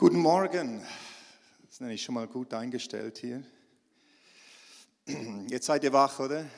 Guten 0.00 0.20
Morgen. 0.20 0.82
Das 1.66 1.78
nenne 1.80 1.92
ich 1.92 2.02
schon 2.02 2.14
mal 2.14 2.26
gut 2.26 2.54
eingestellt 2.54 3.18
hier. 3.18 3.44
Jetzt 5.46 5.66
seid 5.66 5.84
ihr 5.84 5.92
wach, 5.92 6.18
oder? 6.20 6.48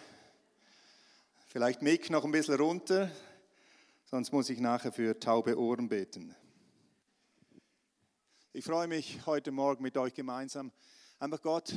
Vielleicht 1.49 1.83
Mick 1.83 2.09
noch 2.09 2.25
ein 2.25 2.31
bisschen 2.31 2.55
runter, 2.55 3.11
sonst 4.05 4.31
muss 4.31 4.49
ich 4.49 4.61
nachher 4.61 4.93
für 4.93 5.19
taube 5.19 5.59
Ohren 5.59 5.89
beten. 5.89 6.37
Ich 8.53 8.65
freue 8.65 8.87
mich 8.87 9.27
heute 9.27 9.51
Morgen 9.51 9.83
mit 9.83 9.97
euch 9.97 10.15
gemeinsam, 10.15 10.71
einfach 11.19 11.43
Gott 11.43 11.75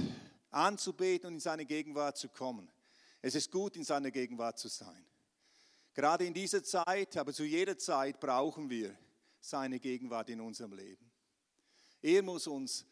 anzubeten 0.51 1.29
und 1.29 1.33
in 1.33 1.39
seine 1.39 1.65
Gegenwart 1.65 2.19
zu 2.19 2.29
kommen. 2.29 2.69
Es 3.23 3.33
ist 3.33 3.51
gut, 3.51 3.75
in 3.75 3.83
seiner 3.83 4.11
Gegenwart 4.11 4.59
zu 4.59 4.67
sein. 4.67 5.03
Gerade 5.95 6.27
in 6.27 6.35
dieser 6.35 6.63
Zeit, 6.63 7.17
aber 7.17 7.33
zu 7.33 7.43
jeder 7.43 7.75
Zeit 7.75 8.19
brauchen 8.19 8.69
wir 8.69 8.95
seine 9.39 9.79
Gegenwart 9.79 10.29
in 10.29 10.41
unserem 10.41 10.73
Leben. 10.73 11.14
Er 12.05 12.21
muss 12.21 12.45
uns 12.45 12.85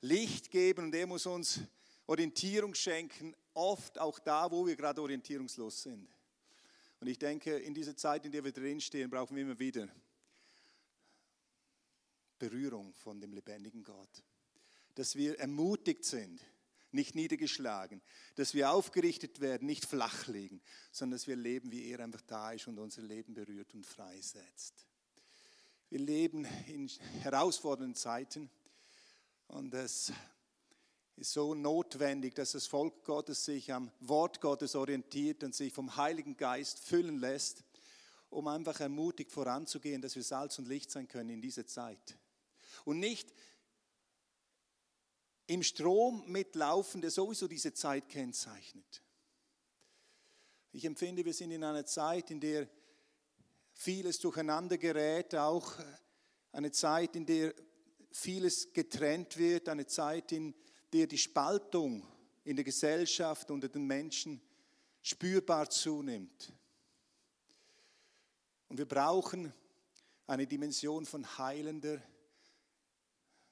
Licht 0.00 0.50
geben 0.50 0.86
und 0.86 0.94
er 0.96 1.06
muss 1.06 1.24
uns 1.24 1.60
Orientierung 2.04 2.74
schenken, 2.74 3.32
oft 3.54 3.96
auch 3.96 4.18
da, 4.18 4.50
wo 4.50 4.66
wir 4.66 4.74
gerade 4.74 5.00
orientierungslos 5.00 5.84
sind. 5.84 6.08
Und 6.98 7.06
ich 7.06 7.16
denke, 7.16 7.56
in 7.58 7.74
dieser 7.74 7.96
Zeit, 7.96 8.26
in 8.26 8.32
der 8.32 8.42
wir 8.42 8.50
drinstehen, 8.50 9.08
brauchen 9.08 9.36
wir 9.36 9.44
immer 9.44 9.60
wieder 9.60 9.88
Berührung 12.40 12.92
von 12.94 13.20
dem 13.20 13.34
lebendigen 13.34 13.84
Gott. 13.84 14.24
Dass 14.96 15.14
wir 15.14 15.38
ermutigt 15.38 16.04
sind, 16.04 16.40
nicht 16.90 17.14
niedergeschlagen, 17.14 18.02
dass 18.34 18.52
wir 18.52 18.72
aufgerichtet 18.72 19.40
werden, 19.40 19.66
nicht 19.66 19.84
flach 19.84 20.26
liegen, 20.26 20.60
sondern 20.90 21.18
dass 21.18 21.28
wir 21.28 21.36
leben, 21.36 21.70
wie 21.70 21.88
er 21.88 22.00
einfach 22.00 22.22
da 22.22 22.50
ist 22.50 22.66
und 22.66 22.80
unser 22.80 23.02
Leben 23.02 23.32
berührt 23.32 23.74
und 23.74 23.86
freisetzt. 23.86 24.85
Wir 25.88 26.00
leben 26.00 26.44
in 26.66 26.88
herausfordernden 27.22 27.94
Zeiten 27.94 28.50
und 29.46 29.72
es 29.72 30.12
ist 31.14 31.32
so 31.32 31.54
notwendig, 31.54 32.34
dass 32.34 32.52
das 32.52 32.66
Volk 32.66 33.04
Gottes 33.04 33.44
sich 33.44 33.72
am 33.72 33.92
Wort 34.00 34.40
Gottes 34.40 34.74
orientiert 34.74 35.44
und 35.44 35.54
sich 35.54 35.72
vom 35.72 35.96
Heiligen 35.96 36.36
Geist 36.36 36.80
füllen 36.80 37.18
lässt, 37.18 37.62
um 38.30 38.48
einfach 38.48 38.80
ermutigt 38.80 39.30
voranzugehen, 39.30 40.02
dass 40.02 40.16
wir 40.16 40.24
Salz 40.24 40.58
und 40.58 40.66
Licht 40.66 40.90
sein 40.90 41.06
können 41.06 41.30
in 41.30 41.40
dieser 41.40 41.68
Zeit. 41.68 42.18
Und 42.84 42.98
nicht 42.98 43.32
im 45.46 45.62
Strom 45.62 46.28
mitlaufen, 46.28 47.00
der 47.00 47.12
sowieso 47.12 47.46
diese 47.46 47.72
Zeit 47.72 48.08
kennzeichnet. 48.08 49.02
Ich 50.72 50.84
empfinde, 50.84 51.24
wir 51.24 51.32
sind 51.32 51.52
in 51.52 51.62
einer 51.62 51.86
Zeit, 51.86 52.32
in 52.32 52.40
der 52.40 52.68
vieles 53.76 54.18
durcheinander 54.18 54.78
gerät, 54.78 55.34
auch 55.34 55.72
eine 56.52 56.72
Zeit, 56.72 57.14
in 57.14 57.26
der 57.26 57.54
vieles 58.10 58.72
getrennt 58.72 59.36
wird, 59.36 59.68
eine 59.68 59.86
Zeit, 59.86 60.32
in 60.32 60.54
der 60.92 61.06
die 61.06 61.18
Spaltung 61.18 62.02
in 62.44 62.56
der 62.56 62.64
Gesellschaft 62.64 63.50
unter 63.50 63.68
den 63.68 63.86
Menschen 63.86 64.40
spürbar 65.02 65.68
zunimmt. 65.68 66.52
Und 68.68 68.78
wir 68.78 68.86
brauchen 68.86 69.52
eine 70.26 70.46
Dimension 70.46 71.04
von 71.04 71.38
heilender 71.38 72.00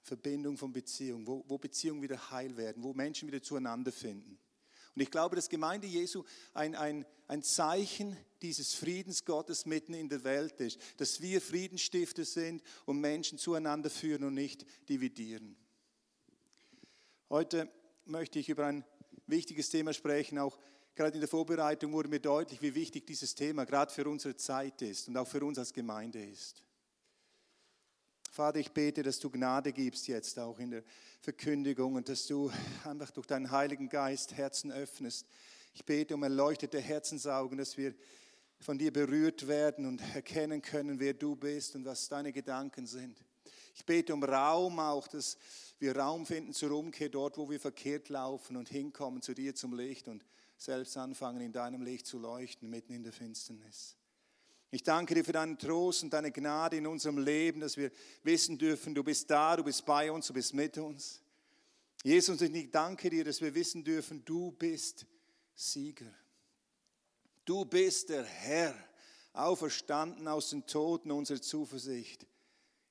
Verbindung 0.00 0.56
von 0.56 0.72
Beziehung, 0.72 1.27
wo, 1.27 1.45
wo 1.47 1.58
Beziehungen 1.58 2.02
wieder 2.02 2.30
heil 2.30 2.56
werden, 2.56 2.83
wo 2.83 2.92
Menschen 2.92 3.28
wieder 3.28 3.42
zueinander 3.42 3.92
finden. 3.92 4.39
Und 4.94 5.02
ich 5.02 5.10
glaube, 5.10 5.36
dass 5.36 5.48
Gemeinde 5.48 5.86
Jesu 5.86 6.24
ein, 6.52 6.74
ein, 6.74 7.04
ein 7.26 7.42
Zeichen 7.42 8.16
dieses 8.42 8.74
Friedens 8.74 9.24
Gottes 9.24 9.66
mitten 9.66 9.94
in 9.94 10.08
der 10.08 10.22
Welt 10.24 10.60
ist, 10.60 10.78
dass 10.98 11.20
wir 11.20 11.40
Friedensstifter 11.40 12.24
sind 12.24 12.62
und 12.86 13.00
Menschen 13.00 13.38
zueinander 13.38 13.90
führen 13.90 14.24
und 14.24 14.34
nicht 14.34 14.64
dividieren. 14.88 15.56
Heute 17.30 17.68
möchte 18.04 18.38
ich 18.38 18.48
über 18.48 18.66
ein 18.66 18.84
wichtiges 19.27 19.70
Thema 19.70 19.92
sprechen. 19.92 20.38
Auch 20.38 20.58
gerade 20.94 21.14
in 21.14 21.20
der 21.20 21.28
Vorbereitung 21.28 21.92
wurde 21.92 22.08
mir 22.08 22.20
deutlich, 22.20 22.62
wie 22.62 22.74
wichtig 22.74 23.06
dieses 23.06 23.34
Thema 23.34 23.64
gerade 23.64 23.92
für 23.92 24.08
unsere 24.08 24.36
Zeit 24.36 24.83
ist 24.83 25.08
und 25.08 25.16
auch 25.16 25.27
für 25.27 25.44
uns 25.44 25.58
als 25.58 25.72
Gemeinde 25.72 26.22
ist. 26.22 26.64
Vater, 28.34 28.58
ich 28.58 28.72
bete, 28.72 29.05
dass 29.05 29.20
du 29.20 29.30
Gnade 29.30 29.72
gibst 29.72 30.08
jetzt 30.08 30.40
auch 30.40 30.58
in 30.58 30.72
der 30.72 30.83
Verkündigung 31.20 31.95
und 31.95 32.08
dass 32.08 32.27
du 32.27 32.50
einfach 32.83 33.12
durch 33.12 33.28
deinen 33.28 33.52
Heiligen 33.52 33.89
Geist 33.89 34.36
Herzen 34.36 34.72
öffnest. 34.72 35.28
Ich 35.72 35.84
bete 35.84 36.17
um 36.17 36.22
erleuchtete 36.24 36.80
Herzensaugen, 36.80 37.58
dass 37.58 37.77
wir 37.77 37.95
von 38.58 38.77
dir 38.77 38.92
berührt 38.92 39.46
werden 39.46 39.86
und 39.86 40.02
erkennen 40.17 40.62
können, 40.62 40.98
wer 40.98 41.14
du 41.14 41.36
bist 41.36 41.77
und 41.77 41.84
was 41.84 42.08
deine 42.08 42.33
Gedanken 42.33 42.89
sind. 42.89 43.24
Ich 43.77 43.86
bete 43.86 44.12
um 44.12 44.24
Raum 44.24 44.80
auch, 44.80 45.06
dass 45.06 45.39
wir 45.78 45.96
Raum 45.96 46.27
finden 46.27 46.55
zur 46.55 46.72
Umkehr 46.72 47.11
dort, 47.11 47.39
wo 47.39 47.48
wir 47.48 47.61
verkehrt 47.61 48.08
laufen 48.08 48.56
und 48.56 48.68
hinkommen 48.68 49.22
zu 49.22 49.33
dir 49.34 49.55
zum 49.55 49.77
Licht 49.77 50.08
und 50.08 50.24
selbst 50.56 50.96
anfangen, 50.96 51.40
in 51.40 51.52
deinem 51.52 51.83
Licht 51.83 52.08
zu 52.08 52.18
leuchten, 52.18 52.68
mitten 52.68 52.95
in 52.95 53.05
der 53.05 53.12
Finsternis. 53.12 53.95
Ich 54.74 54.83
danke 54.83 55.14
dir 55.14 55.24
für 55.24 55.30
deinen 55.30 55.57
Trost 55.57 56.02
und 56.02 56.11
deine 56.11 56.33
Gnade 56.33 56.79
in 56.79 56.89
unserem 56.89 57.18
Leben, 57.18 57.61
dass 57.61 57.77
wir 57.77 57.92
wissen 58.24 58.58
dürfen, 58.58 58.92
du 58.92 59.05
bist 59.05 59.30
da, 59.30 59.55
du 59.57 59.62
bist 59.62 59.86
bei 59.86 60.11
uns, 60.11 60.27
du 60.27 60.33
bist 60.33 60.52
mit 60.52 60.77
uns. 60.79 61.23
Jesus, 62.02 62.40
ich 62.40 62.70
danke 62.73 63.08
dir, 63.08 63.23
dass 63.23 63.40
wir 63.40 63.55
wissen 63.55 63.84
dürfen, 63.84 64.24
du 64.24 64.51
bist 64.51 65.07
Sieger. 65.55 66.13
Du 67.45 67.64
bist 67.64 68.08
der 68.08 68.24
Herr, 68.24 68.74
auferstanden 69.33 70.27
aus 70.27 70.51
den 70.51 70.67
Toten, 70.67 71.13
unsere 71.13 71.40
Zuversicht 71.40 72.27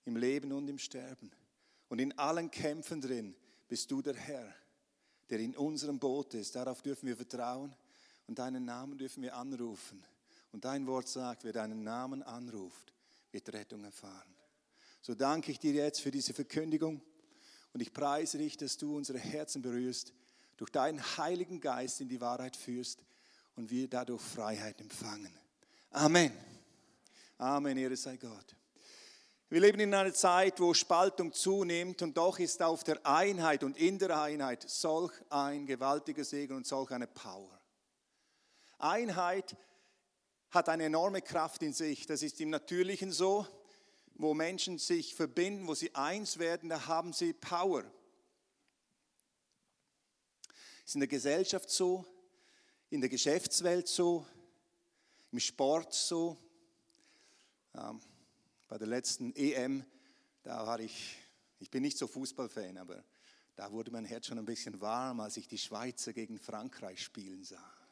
im 0.05 0.15
Leben 0.15 0.53
und 0.53 0.69
im 0.69 0.79
Sterben. 0.79 1.31
Und 1.89 1.99
in 1.99 2.17
allen 2.17 2.49
Kämpfen 2.49 3.01
drin 3.01 3.35
bist 3.67 3.91
du 3.91 4.01
der 4.01 4.15
Herr, 4.15 4.55
der 5.29 5.39
in 5.39 5.53
unserem 5.53 5.99
Boot 5.99 6.33
ist. 6.33 6.55
Darauf 6.55 6.81
dürfen 6.81 7.07
wir 7.07 7.17
vertrauen 7.17 7.75
und 8.27 8.39
deinen 8.39 8.63
Namen 8.63 8.97
dürfen 8.97 9.21
wir 9.21 9.35
anrufen. 9.35 10.01
Und 10.53 10.65
dein 10.65 10.87
Wort 10.87 11.07
sagt, 11.07 11.43
wer 11.43 11.51
deinen 11.51 11.83
Namen 11.83 12.23
anruft, 12.23 12.93
wird 13.31 13.51
Rettung 13.51 13.83
erfahren. 13.83 14.35
So 15.01 15.15
danke 15.15 15.51
ich 15.51 15.59
dir 15.59 15.73
jetzt 15.73 15.99
für 15.99 16.11
diese 16.11 16.33
Verkündigung 16.33 17.01
und 17.73 17.81
ich 17.81 17.91
preise 17.91 18.37
dich, 18.37 18.55
dass 18.55 18.77
du 18.77 18.95
unsere 18.95 19.17
Herzen 19.17 19.61
berührst, 19.61 20.13
durch 20.55 20.69
deinen 20.69 21.01
Heiligen 21.17 21.59
Geist 21.59 21.99
in 22.01 22.07
die 22.07 22.21
Wahrheit 22.21 22.55
führst 22.55 23.03
und 23.55 23.71
wir 23.71 23.89
dadurch 23.89 24.21
Freiheit 24.21 24.79
empfangen. 24.79 25.33
Amen. 25.89 26.31
Amen, 27.39 27.77
Ehre 27.77 27.97
sei 27.97 28.17
Gott. 28.17 28.55
Wir 29.49 29.59
leben 29.59 29.79
in 29.79 29.93
einer 29.93 30.13
Zeit, 30.13 30.59
wo 30.59 30.73
Spaltung 30.73 31.33
zunimmt 31.33 32.01
und 32.03 32.15
doch 32.15 32.37
ist 32.37 32.61
auf 32.61 32.83
der 32.83 33.03
Einheit 33.05 33.63
und 33.63 33.75
in 33.77 33.97
der 33.97 34.21
Einheit 34.21 34.69
solch 34.69 35.13
ein 35.29 35.65
gewaltiger 35.65 36.23
Segen 36.23 36.55
und 36.55 36.67
solch 36.67 36.91
eine 36.91 37.07
Power. 37.07 37.59
Einheit 38.77 39.57
hat 40.53 40.69
eine 40.69 40.83
enorme 40.83 41.21
Kraft 41.21 41.63
in 41.63 41.73
sich. 41.73 42.05
Das 42.05 42.21
ist 42.21 42.39
im 42.39 42.51
Natürlichen 42.51 43.11
so, 43.11 43.47
wo 44.13 44.35
Menschen 44.35 44.77
sich 44.77 45.15
verbinden, 45.15 45.67
wo 45.67 45.73
sie 45.73 45.93
eins 45.95 46.37
werden, 46.37 46.69
da 46.69 46.85
haben 46.85 47.11
sie 47.11 47.33
Power. 47.33 47.83
Ist 50.85 50.93
in 50.93 51.01
der 51.01 51.07
Gesellschaft 51.07 51.71
so, 51.71 52.05
in 52.91 53.01
der 53.01 53.09
Geschäftswelt 53.09 53.87
so, 53.87 54.27
im 55.31 55.39
Sport 55.39 55.93
so. 55.93 56.37
Ähm, 57.73 57.99
bei 58.67 58.77
der 58.77 58.87
letzten 58.87 59.35
EM, 59.35 59.83
da 60.43 60.67
war 60.67 60.79
ich, 60.79 61.17
ich 61.57 61.71
bin 61.71 61.81
nicht 61.81 61.97
so 61.97 62.05
Fußballfan, 62.05 62.77
aber 62.77 63.03
da 63.55 63.71
wurde 63.71 63.89
mein 63.89 64.05
Herz 64.05 64.27
schon 64.27 64.37
ein 64.37 64.45
bisschen 64.45 64.79
warm, 64.81 65.19
als 65.19 65.37
ich 65.37 65.47
die 65.47 65.57
Schweizer 65.57 66.13
gegen 66.13 66.37
Frankreich 66.37 67.03
spielen 67.03 67.43
sah. 67.43 67.82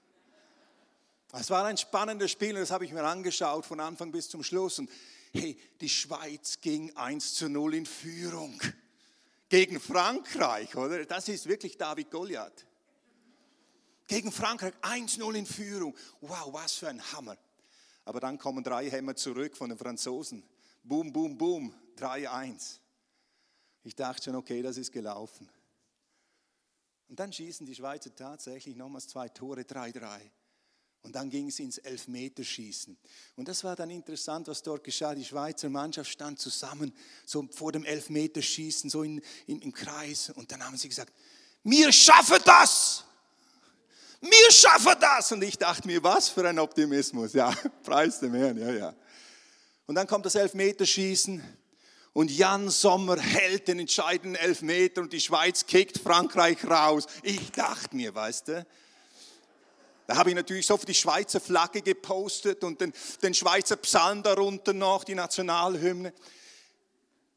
Es 1.34 1.50
war 1.50 1.66
ein 1.66 1.78
spannendes 1.78 2.32
Spiel 2.32 2.56
und 2.56 2.62
das 2.62 2.72
habe 2.72 2.86
ich 2.86 2.92
mir 2.92 3.04
angeschaut 3.04 3.66
von 3.66 3.80
Anfang 3.80 4.12
bis 4.12 4.30
zum 4.30 4.44
Schluss. 4.44 4.80
Und 4.80 4.90
hey, 5.32 5.58
die 5.80 5.90
Schweiz 5.90 6.60
ging 6.60 6.96
1 6.96 7.36
zu 7.36 7.48
0 7.48 7.76
in 7.76 7.86
Führung 7.86 8.60
gegen 9.48 9.80
Frankreich, 9.80 10.76
oder? 10.76 11.06
Das 11.06 11.30
ist 11.30 11.48
wirklich 11.48 11.78
David 11.78 12.12
Goliath. 12.12 12.66
Gegen 14.08 14.32
Frankreich 14.32 14.74
1-0 14.82 15.34
in 15.36 15.46
Führung. 15.46 15.96
Wow, 16.20 16.52
was 16.52 16.74
für 16.74 16.90
ein 16.90 17.02
Hammer. 17.14 17.38
Aber 18.04 18.20
dann 18.20 18.38
kommen 18.38 18.62
drei 18.62 18.90
Hämmer 18.90 19.16
zurück 19.16 19.56
von 19.56 19.70
den 19.70 19.78
Franzosen. 19.78 20.44
Boom, 20.84 21.14
boom, 21.14 21.38
boom, 21.38 21.74
3-1. 21.98 22.80
Ich 23.84 23.96
dachte 23.96 24.24
schon, 24.24 24.36
okay, 24.36 24.62
das 24.62 24.76
ist 24.76 24.92
gelaufen. 24.92 25.50
Und 27.08 27.20
dann 27.20 27.32
schießen 27.32 27.66
die 27.66 27.76
Schweizer 27.76 28.14
tatsächlich 28.14 28.76
nochmals 28.76 29.08
zwei 29.08 29.30
Tore, 29.30 29.62
3-3. 29.62 30.20
Und 31.04 31.16
dann 31.16 31.30
ging 31.30 31.48
es 31.48 31.60
ins 31.60 31.80
Elfmeterschießen. 31.80 32.96
Und 33.36 33.48
das 33.48 33.64
war 33.64 33.76
dann 33.76 33.90
interessant, 33.90 34.48
was 34.48 34.62
dort 34.62 34.84
geschah. 34.84 35.16
Die 35.16 35.26
Schweizer 35.26 35.70
Mannschaft 35.70 36.12
stand 36.12 36.40
zusammen, 36.40 36.94
so 37.26 37.48
vor 37.52 37.72
dem 37.72 37.84
Elfmeterschießen, 37.84 38.90
so 38.90 39.02
in, 39.02 39.22
in, 39.48 39.62
im 39.62 39.74
Kreis. 39.74 40.30
Und 40.30 40.52
dann 40.52 40.64
haben 40.64 40.78
sie 40.78 40.90
gesagt, 40.90 41.12
wir 41.64 41.92
schaffen 41.92 42.40
das! 42.46 43.04
Wir 44.22 44.52
schaffen 44.52 44.94
das! 45.00 45.32
Und 45.32 45.44
ich 45.44 45.58
dachte 45.58 45.88
mir, 45.88 46.04
was 46.04 46.30
für 46.30 46.48
ein 46.48 46.60
Optimismus. 46.60 47.34
Ja, 47.34 47.52
preis 47.84 48.20
dem 48.20 48.36
Herrn, 48.36 48.58
ja, 48.58 48.72
ja. 48.72 48.96
Und 49.88 49.96
dann 49.96 50.06
kommt 50.06 50.26
das 50.26 50.36
Elfmeterschießen. 50.36 51.42
Und 52.14 52.30
Jan 52.30 52.70
Sommer 52.70 53.20
hält 53.20 53.68
den 53.68 53.80
entscheidenden 53.80 54.36
Elfmeter 54.36 55.02
und 55.02 55.14
die 55.14 55.22
Schweiz 55.22 55.66
kickt 55.66 55.98
Frankreich 55.98 56.64
raus. 56.66 57.08
Ich 57.24 57.52
dachte 57.52 57.96
mir, 57.96 58.14
weißt 58.14 58.50
du, 58.50 58.66
da 60.12 60.18
habe 60.18 60.30
ich 60.30 60.36
natürlich 60.36 60.68
sofort 60.68 60.90
die 60.90 60.94
Schweizer 60.94 61.40
Flagge 61.40 61.82
gepostet 61.82 62.66
und 62.66 62.82
den, 62.82 62.92
den 63.24 63.34
Schweizer 63.34 63.78
Psalm 63.78 64.22
darunter 64.22 64.74
noch, 64.74 65.06
die 65.06 65.16
Nationalhymne. 65.16 66.12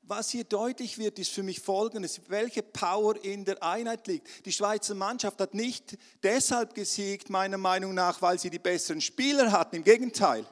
Was 0.02 0.30
hier 0.30 0.42
deutlich 0.42 0.98
wird, 0.98 1.20
ist 1.20 1.30
für 1.30 1.44
mich 1.44 1.60
Folgendes, 1.60 2.22
welche 2.26 2.64
Power 2.64 3.14
in 3.22 3.44
der 3.44 3.62
Einheit 3.62 4.08
liegt. 4.08 4.44
Die 4.44 4.50
Schweizer 4.50 4.96
Mannschaft 4.96 5.40
hat 5.40 5.54
nicht 5.54 5.96
deshalb 6.24 6.74
gesiegt, 6.74 7.30
meiner 7.30 7.58
Meinung 7.58 7.94
nach, 7.94 8.20
weil 8.20 8.40
sie 8.40 8.50
die 8.50 8.58
besseren 8.58 9.00
Spieler 9.00 9.52
hatten. 9.52 9.76
Im 9.76 9.84
Gegenteil. 9.84 10.44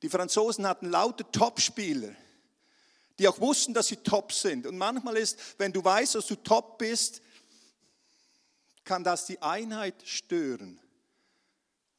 Die 0.00 0.08
Franzosen 0.08 0.66
hatten 0.66 0.88
lauter 0.88 1.30
Topspieler 1.30 2.16
die 3.18 3.28
auch 3.28 3.38
wussten, 3.38 3.74
dass 3.74 3.88
sie 3.88 3.96
top 3.96 4.32
sind. 4.32 4.66
Und 4.66 4.78
manchmal 4.78 5.18
ist, 5.18 5.38
wenn 5.58 5.70
du 5.72 5.84
weißt, 5.84 6.14
dass 6.14 6.26
du 6.26 6.34
top 6.34 6.78
bist, 6.78 7.20
kann 8.84 9.04
das 9.04 9.26
die 9.26 9.40
Einheit 9.40 9.94
stören, 10.04 10.80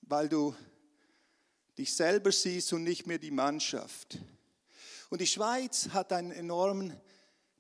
weil 0.08 0.30
du 0.30 0.56
dich 1.78 1.94
selber 1.94 2.32
siehst 2.32 2.74
und 2.74 2.84
nicht 2.84 3.08
mehr 3.08 3.18
die 3.18 3.32
Mannschaft. 3.32 4.20
Und 5.10 5.22
die 5.22 5.28
Schweiz 5.28 5.90
hat 5.90 6.12
einen 6.14 6.32
enormen 6.32 7.00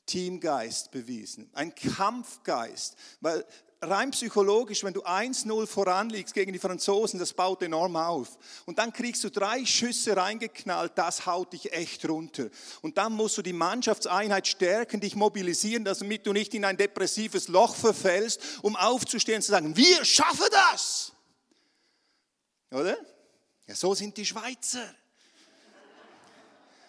Teamgeist 0.05 0.91
bewiesen, 0.91 1.49
einen 1.53 1.73
Kampfgeist, 1.73 2.95
weil 3.21 3.45
rein 3.81 4.11
psychologisch, 4.11 4.83
wenn 4.83 4.93
du 4.93 5.03
1-0 5.03 5.67
voranliegst 5.67 6.33
gegen 6.33 6.53
die 6.53 6.59
Franzosen, 6.59 7.19
das 7.19 7.33
baut 7.33 7.61
enorm 7.61 7.95
auf. 7.95 8.37
Und 8.65 8.79
dann 8.79 8.93
kriegst 8.93 9.23
du 9.23 9.29
drei 9.29 9.65
Schüsse 9.65 10.15
reingeknallt, 10.15 10.93
das 10.95 11.25
haut 11.25 11.53
dich 11.53 11.73
echt 11.73 12.07
runter. 12.07 12.49
Und 12.81 12.97
dann 12.97 13.13
musst 13.13 13.37
du 13.37 13.41
die 13.41 13.53
Mannschaftseinheit 13.53 14.47
stärken, 14.47 14.99
dich 14.99 15.15
mobilisieren, 15.15 15.85
damit 15.85 16.25
du 16.25 16.33
nicht 16.33 16.53
in 16.53 16.65
ein 16.65 16.77
depressives 16.77 17.47
Loch 17.47 17.75
verfällst, 17.75 18.41
um 18.61 18.75
aufzustehen 18.75 19.37
und 19.37 19.43
zu 19.43 19.51
sagen, 19.51 19.75
wir 19.75 20.03
schaffen 20.05 20.47
das. 20.51 21.12
Oder? 22.73 22.97
Ja, 23.67 23.75
so 23.75 23.93
sind 23.93 24.17
die 24.17 24.25
Schweizer. 24.25 24.93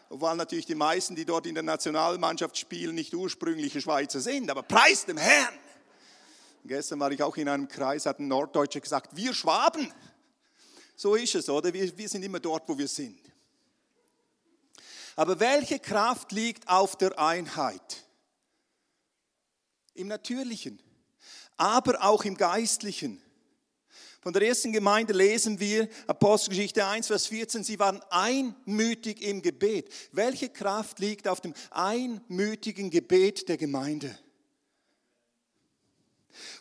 Obwohl 0.09 0.35
natürlich 0.35 0.67
die 0.67 0.75
meisten, 0.75 1.15
die 1.15 1.25
dort 1.25 1.47
in 1.47 1.55
der 1.55 1.63
Nationalmannschaft 1.63 2.57
spielen, 2.57 2.95
nicht 2.95 3.13
ursprüngliche 3.15 3.81
Schweizer 3.81 4.21
sind, 4.21 4.51
aber 4.51 4.63
preis 4.63 5.05
dem 5.05 5.19
Herrn. 5.19 5.59
Gestern 6.65 7.01
war 7.01 7.13
ich 7.13 7.23
auch 7.23 7.37
in 7.37 7.49
einem 7.49 7.69
Kreis, 7.69 8.07
hat 8.07 8.19
ein 8.19 8.29
Norddeutscher 8.29 8.81
gesagt, 8.81 9.15
wir 9.15 9.35
Schwaben. 9.35 9.93
So 10.97 11.17
ist 11.17 11.35
es, 11.35 11.51
oder? 11.51 11.73
Wir, 11.75 11.97
wir 11.99 12.09
sind 12.09 12.23
immer 12.23 12.41
dort, 12.41 12.67
wo 12.69 12.79
wir 12.79 12.89
sind. 12.89 13.21
Aber 15.17 15.39
welche 15.39 15.79
Kraft 15.79 16.33
liegt 16.33 16.67
auf 16.69 16.97
der 16.97 17.19
Einheit? 17.19 18.05
Im 19.93 20.09
Natürlichen, 20.09 20.83
aber 21.57 22.03
auch 22.03 22.25
im 22.25 22.37
Geistlichen. 22.37 23.21
Von 24.25 24.33
der 24.33 24.41
ersten 24.41 24.73
Gemeinde 24.73 25.13
lesen 25.13 25.61
wir 25.61 25.87
Apostelgeschichte 26.07 26.87
1, 26.87 27.09
Vers 27.09 27.27
14, 27.27 27.63
sie 27.63 27.79
waren 27.79 28.01
einmütig 28.09 29.21
im 29.21 29.43
Gebet. 29.43 29.93
Welche 30.13 30.49
Kraft 30.49 30.99
liegt 30.99 31.29
auf 31.29 31.43
dem 31.43 31.53
einmütigen 31.71 32.89
Gebet 32.89 33.51
der 33.51 33.59
Gemeinde? 33.59 34.19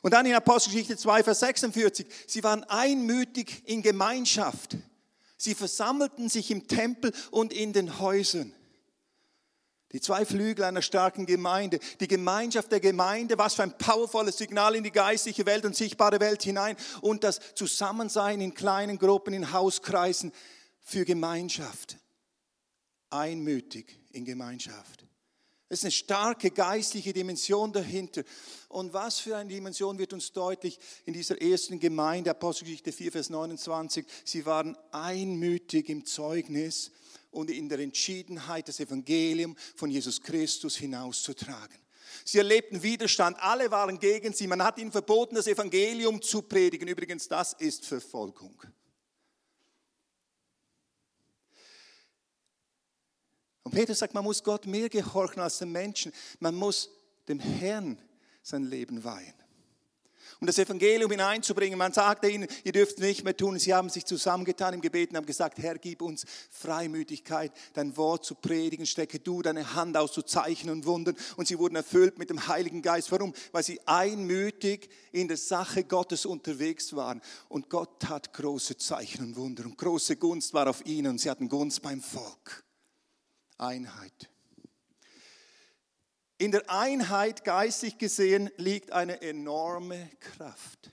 Und 0.01 0.11
dann 0.11 0.25
in 0.25 0.33
Apostelgeschichte 0.33 0.97
2, 0.97 1.23
Vers 1.23 1.39
46, 1.39 2.05
sie 2.27 2.43
waren 2.43 2.65
einmütig 2.65 3.63
in 3.65 3.81
Gemeinschaft. 3.81 4.75
Sie 5.37 5.55
versammelten 5.55 6.27
sich 6.27 6.51
im 6.51 6.67
Tempel 6.67 7.13
und 7.31 7.53
in 7.53 7.71
den 7.71 7.97
Häusern. 7.97 8.53
Die 9.93 10.01
zwei 10.01 10.25
Flügel 10.25 10.65
einer 10.65 10.81
starken 10.81 11.27
Gemeinde, 11.27 11.79
die 11.99 12.07
Gemeinschaft 12.07 12.71
der 12.71 12.79
Gemeinde, 12.79 13.37
was 13.37 13.53
für 13.53 13.63
ein 13.63 13.77
powervolles 13.77 14.37
Signal 14.37 14.75
in 14.75 14.83
die 14.83 14.91
geistliche 14.91 15.45
Welt 15.45 15.65
und 15.65 15.75
sichtbare 15.75 16.19
Welt 16.19 16.41
hinein 16.41 16.75
und 17.01 17.23
das 17.23 17.39
Zusammensein 17.53 18.41
in 18.41 18.55
kleinen 18.55 18.97
Gruppen, 18.97 19.33
in 19.33 19.53
Hauskreisen 19.53 20.33
für 20.81 21.05
Gemeinschaft. 21.05 21.97
Einmütig 23.11 23.99
in 24.11 24.25
Gemeinschaft. 24.25 25.05
Es 25.69 25.79
ist 25.79 25.85
eine 25.85 25.91
starke 25.91 26.51
geistliche 26.51 27.13
Dimension 27.13 27.73
dahinter. 27.73 28.23
Und 28.69 28.93
was 28.93 29.19
für 29.19 29.37
eine 29.37 29.49
Dimension 29.49 29.97
wird 29.97 30.13
uns 30.13 30.31
deutlich 30.31 30.77
in 31.05 31.13
dieser 31.13 31.41
ersten 31.41 31.79
Gemeinde, 31.79 32.29
Apostelgeschichte 32.29 32.91
4, 32.91 33.11
Vers 33.11 33.29
29. 33.31 34.05
Sie 34.23 34.45
waren 34.45 34.77
einmütig 34.91 35.89
im 35.89 36.05
Zeugnis 36.05 36.91
und 37.33 37.49
in 37.49 37.69
der 37.69 37.79
Entschiedenheit, 37.79 38.67
das 38.67 38.79
Evangelium 38.79 39.55
von 39.75 39.89
Jesus 39.89 40.21
Christus 40.21 40.77
hinauszutragen. 40.77 41.77
Sie 42.25 42.37
erlebten 42.37 42.81
Widerstand, 42.83 43.37
alle 43.39 43.69
waren 43.71 43.99
gegen 43.99 44.33
sie. 44.33 44.47
Man 44.47 44.63
hat 44.63 44.77
ihnen 44.77 44.91
verboten, 44.91 45.35
das 45.35 45.47
Evangelium 45.47 46.21
zu 46.21 46.41
predigen. 46.43 46.87
Übrigens, 46.87 47.27
das 47.27 47.53
ist 47.53 47.85
Verfolgung. 47.85 48.61
Und 53.63 53.73
Peter 53.73 53.95
sagt, 53.95 54.13
man 54.13 54.23
muss 54.23 54.43
Gott 54.43 54.67
mehr 54.67 54.89
gehorchen 54.89 55.41
als 55.41 55.57
den 55.57 55.71
Menschen. 55.71 56.13
Man 56.39 56.55
muss 56.55 56.89
dem 57.27 57.39
Herrn 57.39 57.97
sein 58.41 58.63
Leben 58.63 59.03
weihen. 59.03 59.42
Um 60.43 60.47
das 60.47 60.59
Evangelium 60.59 61.09
hineinzubringen, 61.09 61.79
man 61.79 61.93
sagte 61.93 62.27
ihnen, 62.27 62.49
ihr 62.65 62.73
dürft 62.73 62.99
nicht 62.99 63.23
mehr 63.23 63.37
tun. 63.37 63.57
Sie 63.57 63.73
haben 63.73 63.87
sich 63.87 64.03
zusammengetan 64.03 64.73
im 64.73 64.81
Gebet 64.81 65.11
und 65.11 65.15
haben 65.15 65.25
gesagt, 65.25 65.57
Herr, 65.57 65.77
gib 65.77 66.01
uns 66.01 66.25
Freimütigkeit, 66.49 67.53
dein 67.71 67.95
Wort 67.95 68.25
zu 68.25 68.35
predigen. 68.35 68.85
Strecke 68.85 69.19
du 69.19 69.41
deine 69.41 69.73
Hand 69.73 69.95
aus 69.95 70.11
zu 70.11 70.21
Zeichen 70.21 70.69
und 70.69 70.85
Wundern. 70.85 71.15
Und 71.37 71.47
sie 71.47 71.57
wurden 71.57 71.77
erfüllt 71.77 72.19
mit 72.19 72.29
dem 72.29 72.45
Heiligen 72.45 72.81
Geist. 72.81 73.09
Warum? 73.13 73.33
Weil 73.53 73.63
sie 73.63 73.79
einmütig 73.85 74.89
in 75.13 75.29
der 75.29 75.37
Sache 75.37 75.85
Gottes 75.85 76.25
unterwegs 76.25 76.93
waren. 76.93 77.21
Und 77.47 77.69
Gott 77.69 78.01
tat 78.01 78.33
große 78.33 78.75
Zeichen 78.75 79.23
und 79.23 79.37
Wunder. 79.37 79.63
Und 79.63 79.77
große 79.77 80.17
Gunst 80.17 80.53
war 80.53 80.67
auf 80.69 80.85
ihnen 80.85 81.11
und 81.11 81.21
sie 81.21 81.29
hatten 81.29 81.47
Gunst 81.47 81.81
beim 81.81 82.01
Volk. 82.01 82.65
Einheit. 83.57 84.32
In 86.43 86.51
der 86.51 86.69
Einheit 86.69 87.45
geistig 87.45 87.97
gesehen 87.97 88.51
liegt 88.57 88.91
eine 88.91 89.21
enorme 89.21 90.09
Kraft. 90.19 90.91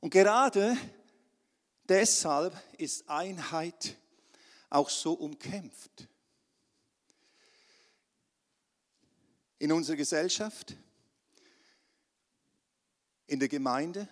Und 0.00 0.10
gerade 0.10 0.76
deshalb 1.88 2.54
ist 2.76 3.08
Einheit 3.08 3.96
auch 4.68 4.90
so 4.90 5.14
umkämpft. 5.14 6.08
In 9.58 9.72
unserer 9.72 9.96
Gesellschaft, 9.96 10.76
in 13.26 13.38
der 13.38 13.48
Gemeinde, 13.48 14.06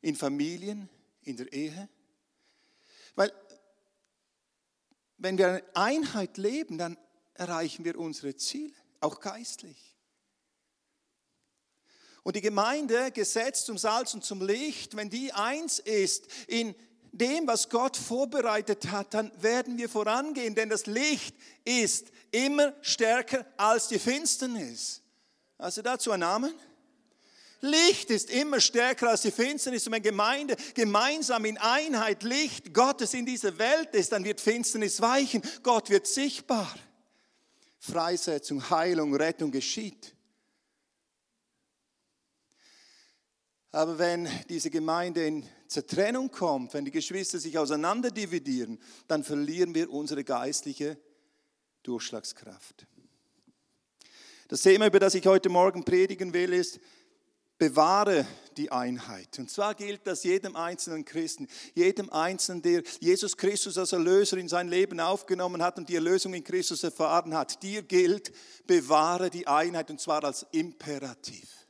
in 0.00 0.14
Familien, 0.14 0.88
in 1.22 1.36
der 1.36 1.52
Ehe. 1.52 1.88
Weil 3.16 3.32
wenn 5.18 5.36
wir 5.38 5.56
in 5.56 5.64
Einheit 5.74 6.38
leben, 6.38 6.78
dann 6.78 6.96
erreichen 7.38 7.84
wir 7.84 7.98
unsere 7.98 8.36
Ziele, 8.36 8.74
auch 9.00 9.20
geistlich. 9.20 9.96
Und 12.22 12.34
die 12.34 12.40
Gemeinde, 12.40 13.12
gesetzt 13.12 13.66
zum 13.66 13.78
Salz 13.78 14.12
und 14.14 14.24
zum 14.24 14.42
Licht, 14.42 14.96
wenn 14.96 15.10
die 15.10 15.32
eins 15.32 15.78
ist 15.78 16.26
in 16.48 16.74
dem, 17.12 17.46
was 17.46 17.68
Gott 17.68 17.96
vorbereitet 17.96 18.90
hat, 18.90 19.14
dann 19.14 19.30
werden 19.40 19.78
wir 19.78 19.88
vorangehen, 19.88 20.54
denn 20.54 20.68
das 20.68 20.86
Licht 20.86 21.36
ist 21.64 22.08
immer 22.30 22.74
stärker 22.82 23.46
als 23.56 23.88
die 23.88 23.98
Finsternis. 23.98 25.02
Also 25.56 25.82
dazu 25.82 26.10
ein 26.10 26.20
Namen? 26.20 26.52
Licht 27.60 28.10
ist 28.10 28.30
immer 28.30 28.60
stärker 28.60 29.10
als 29.10 29.22
die 29.22 29.30
Finsternis. 29.30 29.86
Und 29.86 29.94
wenn 29.94 30.02
Gemeinde 30.02 30.56
gemeinsam 30.74 31.44
in 31.44 31.58
Einheit 31.58 32.22
Licht 32.22 32.74
Gottes 32.74 33.14
in 33.14 33.24
dieser 33.24 33.56
Welt 33.58 33.94
ist, 33.94 34.12
dann 34.12 34.24
wird 34.24 34.40
Finsternis 34.40 35.00
weichen. 35.00 35.42
Gott 35.62 35.90
wird 35.90 36.06
sichtbar. 36.06 36.74
Freisetzung, 37.78 38.68
Heilung, 38.70 39.14
Rettung 39.14 39.50
geschieht. 39.50 40.14
Aber 43.72 43.98
wenn 43.98 44.28
diese 44.48 44.70
Gemeinde 44.70 45.26
in 45.26 45.46
Zertrennung 45.68 46.30
kommt, 46.30 46.72
wenn 46.72 46.84
die 46.84 46.90
Geschwister 46.90 47.38
sich 47.38 47.58
auseinanderdividieren, 47.58 48.78
dann 49.06 49.22
verlieren 49.22 49.74
wir 49.74 49.90
unsere 49.90 50.24
geistliche 50.24 50.98
Durchschlagskraft. 51.82 52.86
Das 54.48 54.62
Thema, 54.62 54.86
über 54.86 55.00
das 55.00 55.14
ich 55.14 55.26
heute 55.26 55.48
Morgen 55.48 55.84
predigen 55.84 56.32
will, 56.32 56.52
ist 56.52 56.80
bewahre 57.58 58.26
die 58.56 58.70
Einheit. 58.70 59.38
Und 59.38 59.50
zwar 59.50 59.74
gilt 59.74 60.06
das 60.06 60.24
jedem 60.24 60.56
einzelnen 60.56 61.04
Christen, 61.04 61.48
jedem 61.74 62.10
Einzelnen, 62.10 62.62
der 62.62 62.82
Jesus 63.00 63.36
Christus 63.36 63.78
als 63.78 63.92
Erlöser 63.92 64.36
in 64.36 64.48
sein 64.48 64.68
Leben 64.68 65.00
aufgenommen 65.00 65.62
hat 65.62 65.78
und 65.78 65.88
die 65.88 65.94
Erlösung 65.94 66.34
in 66.34 66.44
Christus 66.44 66.82
erfahren 66.82 67.34
hat. 67.34 67.62
Dir 67.62 67.82
gilt, 67.82 68.32
bewahre 68.66 69.30
die 69.30 69.46
Einheit 69.46 69.90
und 69.90 70.00
zwar 70.00 70.24
als 70.24 70.46
Imperativ. 70.52 71.66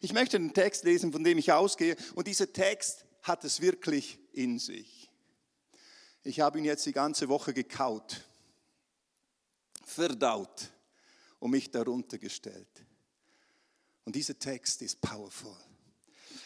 Ich 0.00 0.12
möchte 0.12 0.38
den 0.38 0.52
Text 0.52 0.84
lesen, 0.84 1.12
von 1.12 1.24
dem 1.24 1.38
ich 1.38 1.52
ausgehe 1.52 1.96
und 2.14 2.26
dieser 2.26 2.52
Text 2.52 3.04
hat 3.22 3.44
es 3.44 3.60
wirklich 3.60 4.18
in 4.32 4.58
sich. 4.58 5.10
Ich 6.22 6.40
habe 6.40 6.58
ihn 6.58 6.64
jetzt 6.64 6.86
die 6.86 6.92
ganze 6.92 7.28
Woche 7.28 7.52
gekaut, 7.52 8.22
verdaut 9.84 10.70
und 11.38 11.50
mich 11.50 11.70
darunter 11.70 12.18
gestellt. 12.18 12.86
Und 14.04 14.16
dieser 14.16 14.38
Text 14.38 14.82
ist 14.82 15.00
powerful. 15.00 15.56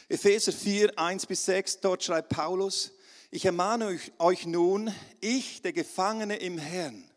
Epheser 0.09 0.53
4, 0.53 0.99
1 0.99 1.27
bis 1.27 1.45
6, 1.45 1.81
dort 1.81 2.03
schreibt 2.03 2.31
Paulus, 2.31 2.93
ich 3.31 3.45
ermahne 3.45 3.87
euch, 3.87 4.13
euch 4.19 4.47
nun, 4.47 4.93
ich, 5.21 5.61
der 5.61 5.75
Gefangene 5.75 6.37
im 6.37 6.57
Herrn, 6.57 7.11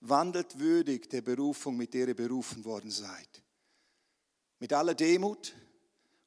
wandelt 0.00 0.58
würdig 0.58 1.10
der 1.10 1.22
Berufung, 1.22 1.76
mit 1.76 1.94
der 1.94 2.08
ihr 2.08 2.14
berufen 2.14 2.64
worden 2.64 2.90
seid. 2.90 3.42
Mit 4.60 4.72
aller 4.72 4.94
Demut 4.94 5.54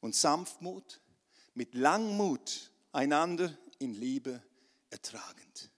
und 0.02 0.16
Sanftmut, 0.16 1.00
mit 1.54 1.76
Langmut 1.76 2.72
einander 2.92 3.58
in 3.80 3.94
Liebe 3.94 4.44
ertragend. 4.90 5.72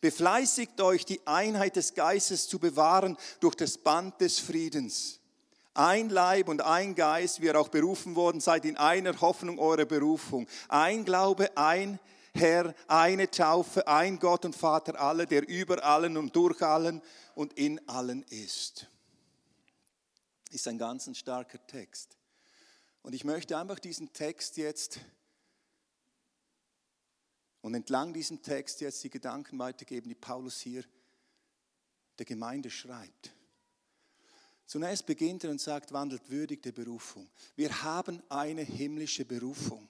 Befleißigt 0.00 0.80
euch, 0.80 1.04
die 1.04 1.26
Einheit 1.26 1.76
des 1.76 1.94
Geistes 1.94 2.48
zu 2.48 2.58
bewahren 2.58 3.16
durch 3.40 3.54
das 3.54 3.76
Band 3.76 4.20
des 4.20 4.38
Friedens. 4.38 5.19
Ein 5.80 6.10
Leib 6.10 6.48
und 6.48 6.60
ein 6.60 6.94
Geist, 6.94 7.40
wie 7.40 7.46
ihr 7.46 7.58
auch 7.58 7.68
berufen 7.68 8.14
worden 8.14 8.42
seid, 8.42 8.66
in 8.66 8.76
einer 8.76 9.18
Hoffnung 9.18 9.58
eurer 9.58 9.86
Berufung. 9.86 10.46
Ein 10.68 11.06
Glaube, 11.06 11.56
ein 11.56 11.98
Herr, 12.34 12.74
eine 12.86 13.30
Taufe, 13.30 13.88
ein 13.88 14.18
Gott 14.18 14.44
und 14.44 14.54
Vater 14.54 15.00
aller, 15.00 15.24
der 15.24 15.48
über 15.48 15.82
allen 15.82 16.18
und 16.18 16.36
durch 16.36 16.60
allen 16.60 17.00
und 17.34 17.54
in 17.54 17.80
allen 17.88 18.24
ist. 18.24 18.88
Ist 20.50 20.68
ein 20.68 20.76
ganz 20.76 21.08
starker 21.16 21.66
Text. 21.66 22.14
Und 23.00 23.14
ich 23.14 23.24
möchte 23.24 23.56
einfach 23.56 23.78
diesen 23.78 24.12
Text 24.12 24.58
jetzt 24.58 25.00
und 27.62 27.72
entlang 27.72 28.12
diesem 28.12 28.42
Text 28.42 28.82
jetzt 28.82 29.02
die 29.02 29.08
Gedanken 29.08 29.58
weitergeben, 29.58 30.10
die 30.10 30.14
Paulus 30.14 30.60
hier 30.60 30.84
der 32.18 32.26
Gemeinde 32.26 32.68
schreibt. 32.68 33.32
Zunächst 34.70 35.04
beginnt 35.04 35.42
er 35.42 35.50
und 35.50 35.60
sagt, 35.60 35.90
wandelt 35.90 36.30
würdig 36.30 36.62
der 36.62 36.70
Berufung. 36.70 37.28
Wir 37.56 37.82
haben 37.82 38.22
eine 38.28 38.62
himmlische 38.62 39.24
Berufung. 39.24 39.88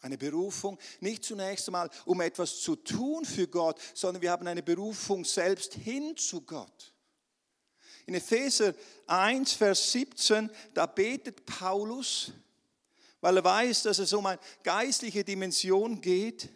Eine 0.00 0.16
Berufung 0.16 0.78
nicht 1.00 1.22
zunächst 1.22 1.68
einmal, 1.68 1.90
um 2.06 2.22
etwas 2.22 2.60
zu 2.60 2.74
tun 2.74 3.26
für 3.26 3.46
Gott, 3.48 3.78
sondern 3.92 4.22
wir 4.22 4.30
haben 4.30 4.46
eine 4.46 4.62
Berufung 4.62 5.26
selbst 5.26 5.74
hin 5.74 6.16
zu 6.16 6.40
Gott. 6.40 6.94
In 8.06 8.14
Epheser 8.14 8.74
1, 9.06 9.52
Vers 9.52 9.92
17, 9.92 10.50
da 10.72 10.86
betet 10.86 11.44
Paulus, 11.44 12.32
weil 13.20 13.36
er 13.36 13.44
weiß, 13.44 13.82
dass 13.82 13.98
es 13.98 14.14
um 14.14 14.24
eine 14.24 14.40
geistliche 14.62 15.22
Dimension 15.22 16.00
geht. 16.00 16.48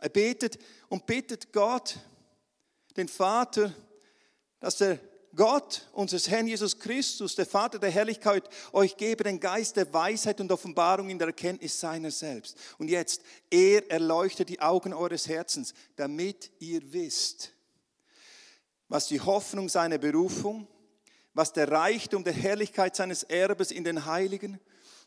Er 0.00 0.08
betet 0.08 0.58
und 0.88 1.06
bittet 1.06 1.52
Gott, 1.52 1.96
den 2.96 3.06
Vater, 3.06 3.72
dass 4.60 4.76
der 4.76 4.98
Gott, 5.34 5.86
unseres 5.92 6.28
Herrn 6.28 6.46
Jesus 6.46 6.78
Christus, 6.78 7.34
der 7.34 7.46
Vater 7.46 7.78
der 7.78 7.90
Herrlichkeit, 7.90 8.48
euch 8.72 8.96
gebe 8.96 9.24
den 9.24 9.38
Geist 9.38 9.76
der 9.76 9.92
Weisheit 9.92 10.40
und 10.40 10.50
Offenbarung 10.50 11.10
in 11.10 11.18
der 11.18 11.28
Erkenntnis 11.28 11.78
seiner 11.78 12.10
selbst. 12.10 12.56
Und 12.78 12.88
jetzt, 12.88 13.22
er 13.50 13.88
erleuchtet 13.90 14.48
die 14.48 14.60
Augen 14.60 14.94
eures 14.94 15.28
Herzens, 15.28 15.74
damit 15.96 16.50
ihr 16.58 16.80
wisst, 16.92 17.52
was 18.88 19.08
die 19.08 19.20
Hoffnung 19.20 19.68
seiner 19.68 19.98
Berufung, 19.98 20.66
was 21.34 21.52
der 21.52 21.70
Reichtum 21.70 22.24
der 22.24 22.32
Herrlichkeit 22.32 22.96
seines 22.96 23.22
Erbes 23.22 23.70
in 23.70 23.84
den 23.84 24.06
Heiligen 24.06 24.58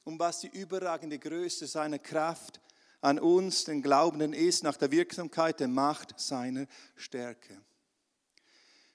und 0.04 0.20
was 0.20 0.40
die 0.40 0.48
überragende 0.48 1.18
Größe 1.18 1.68
seiner 1.68 2.00
Kraft 2.00 2.62
an 3.02 3.20
uns, 3.20 3.66
den 3.66 3.82
Glaubenden, 3.82 4.34
ist, 4.34 4.64
nach 4.64 4.78
der 4.78 4.92
Wirksamkeit 4.92 5.60
der 5.60 5.68
Macht 5.68 6.20
seiner 6.20 6.68
Stärke. 6.96 7.60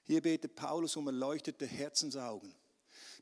Hier 0.07 0.21
betet 0.21 0.55
Paulus 0.55 0.95
um 0.95 1.05
erleuchtete 1.07 1.65
Herzensaugen. 1.65 2.55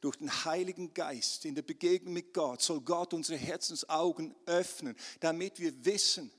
Durch 0.02 0.18
den 0.18 0.30
Heiligen 0.46 0.94
Geist 0.94 1.46
in 1.46 1.56
der 1.56 1.64
Begegnung 1.64 2.14
mit 2.14 2.32
Gott 2.32 2.62
soll 2.62 2.80
Gott 2.82 3.14
unsere 3.14 3.40
Herzensaugen 3.40 4.36
öffnen, 4.46 4.96
damit 5.20 5.60
wir 5.60 5.84
wissen, 5.84 6.32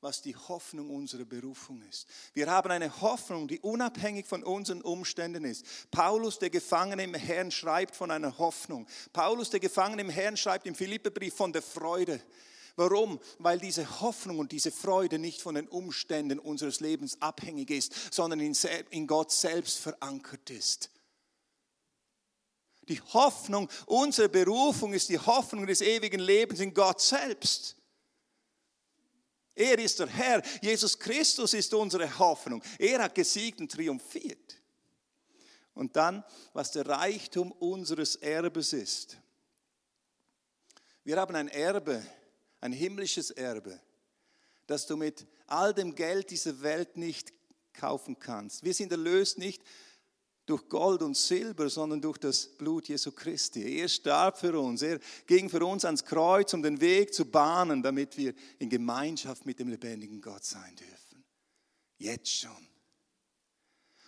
was 0.00 0.22
die 0.22 0.36
Hoffnung 0.36 0.90
unserer 0.90 1.24
Berufung 1.24 1.82
ist. 1.88 2.06
Wir 2.34 2.48
haben 2.48 2.70
eine 2.70 3.00
Hoffnung, 3.00 3.48
die 3.48 3.58
unabhängig 3.58 4.26
von 4.26 4.44
unseren 4.44 4.80
Umständen 4.80 5.44
ist. 5.44 5.64
Paulus, 5.90 6.38
der 6.38 6.50
Gefangene 6.50 7.02
im 7.02 7.14
Herrn, 7.14 7.50
schreibt 7.50 7.96
von 7.96 8.12
einer 8.12 8.38
Hoffnung. 8.38 8.86
Paulus, 9.12 9.50
der 9.50 9.58
Gefangene 9.58 10.02
im 10.02 10.10
Herrn, 10.10 10.36
schreibt 10.36 10.68
im 10.68 10.76
Philippebrief 10.76 11.34
von 11.34 11.52
der 11.52 11.62
Freude. 11.62 12.20
Warum? 12.78 13.18
Weil 13.40 13.58
diese 13.58 14.00
Hoffnung 14.00 14.38
und 14.38 14.52
diese 14.52 14.70
Freude 14.70 15.18
nicht 15.18 15.42
von 15.42 15.56
den 15.56 15.66
Umständen 15.66 16.38
unseres 16.38 16.78
Lebens 16.78 17.20
abhängig 17.20 17.70
ist, 17.70 18.14
sondern 18.14 18.38
in 18.38 19.06
Gott 19.08 19.32
selbst 19.32 19.80
verankert 19.80 20.48
ist. 20.50 20.88
Die 22.88 23.00
Hoffnung 23.00 23.68
unserer 23.86 24.28
Berufung 24.28 24.94
ist 24.94 25.08
die 25.08 25.18
Hoffnung 25.18 25.66
des 25.66 25.80
ewigen 25.80 26.20
Lebens 26.20 26.60
in 26.60 26.72
Gott 26.72 27.00
selbst. 27.00 27.74
Er 29.56 29.76
ist 29.80 29.98
der 29.98 30.06
Herr. 30.06 30.40
Jesus 30.62 30.96
Christus 30.96 31.54
ist 31.54 31.74
unsere 31.74 32.16
Hoffnung. 32.20 32.62
Er 32.78 33.02
hat 33.02 33.14
gesiegt 33.16 33.60
und 33.60 33.72
triumphiert. 33.72 34.56
Und 35.74 35.96
dann, 35.96 36.22
was 36.52 36.70
der 36.70 36.86
Reichtum 36.86 37.50
unseres 37.50 38.14
Erbes 38.14 38.72
ist. 38.72 39.18
Wir 41.02 41.16
haben 41.16 41.34
ein 41.34 41.48
Erbe, 41.48 42.06
ein 42.60 42.72
himmlisches 42.72 43.30
Erbe, 43.30 43.80
das 44.66 44.86
du 44.86 44.96
mit 44.96 45.26
all 45.46 45.72
dem 45.72 45.94
Geld 45.94 46.30
dieser 46.30 46.60
Welt 46.62 46.96
nicht 46.96 47.32
kaufen 47.72 48.18
kannst. 48.18 48.64
Wir 48.64 48.74
sind 48.74 48.92
erlöst 48.92 49.38
nicht 49.38 49.62
durch 50.48 50.68
Gold 50.68 51.02
und 51.02 51.16
Silber, 51.16 51.68
sondern 51.68 52.00
durch 52.00 52.18
das 52.18 52.46
Blut 52.46 52.88
Jesu 52.88 53.12
Christi. 53.12 53.80
Er 53.80 53.88
starb 53.88 54.38
für 54.38 54.58
uns, 54.58 54.82
er 54.82 54.98
ging 55.26 55.50
für 55.50 55.64
uns 55.64 55.84
ans 55.84 56.04
Kreuz, 56.04 56.54
um 56.54 56.62
den 56.62 56.80
Weg 56.80 57.12
zu 57.12 57.26
bahnen, 57.26 57.82
damit 57.82 58.16
wir 58.16 58.34
in 58.58 58.70
Gemeinschaft 58.70 59.44
mit 59.44 59.58
dem 59.58 59.68
lebendigen 59.68 60.20
Gott 60.20 60.44
sein 60.44 60.74
dürfen. 60.76 61.24
Jetzt 61.98 62.30
schon. 62.30 62.68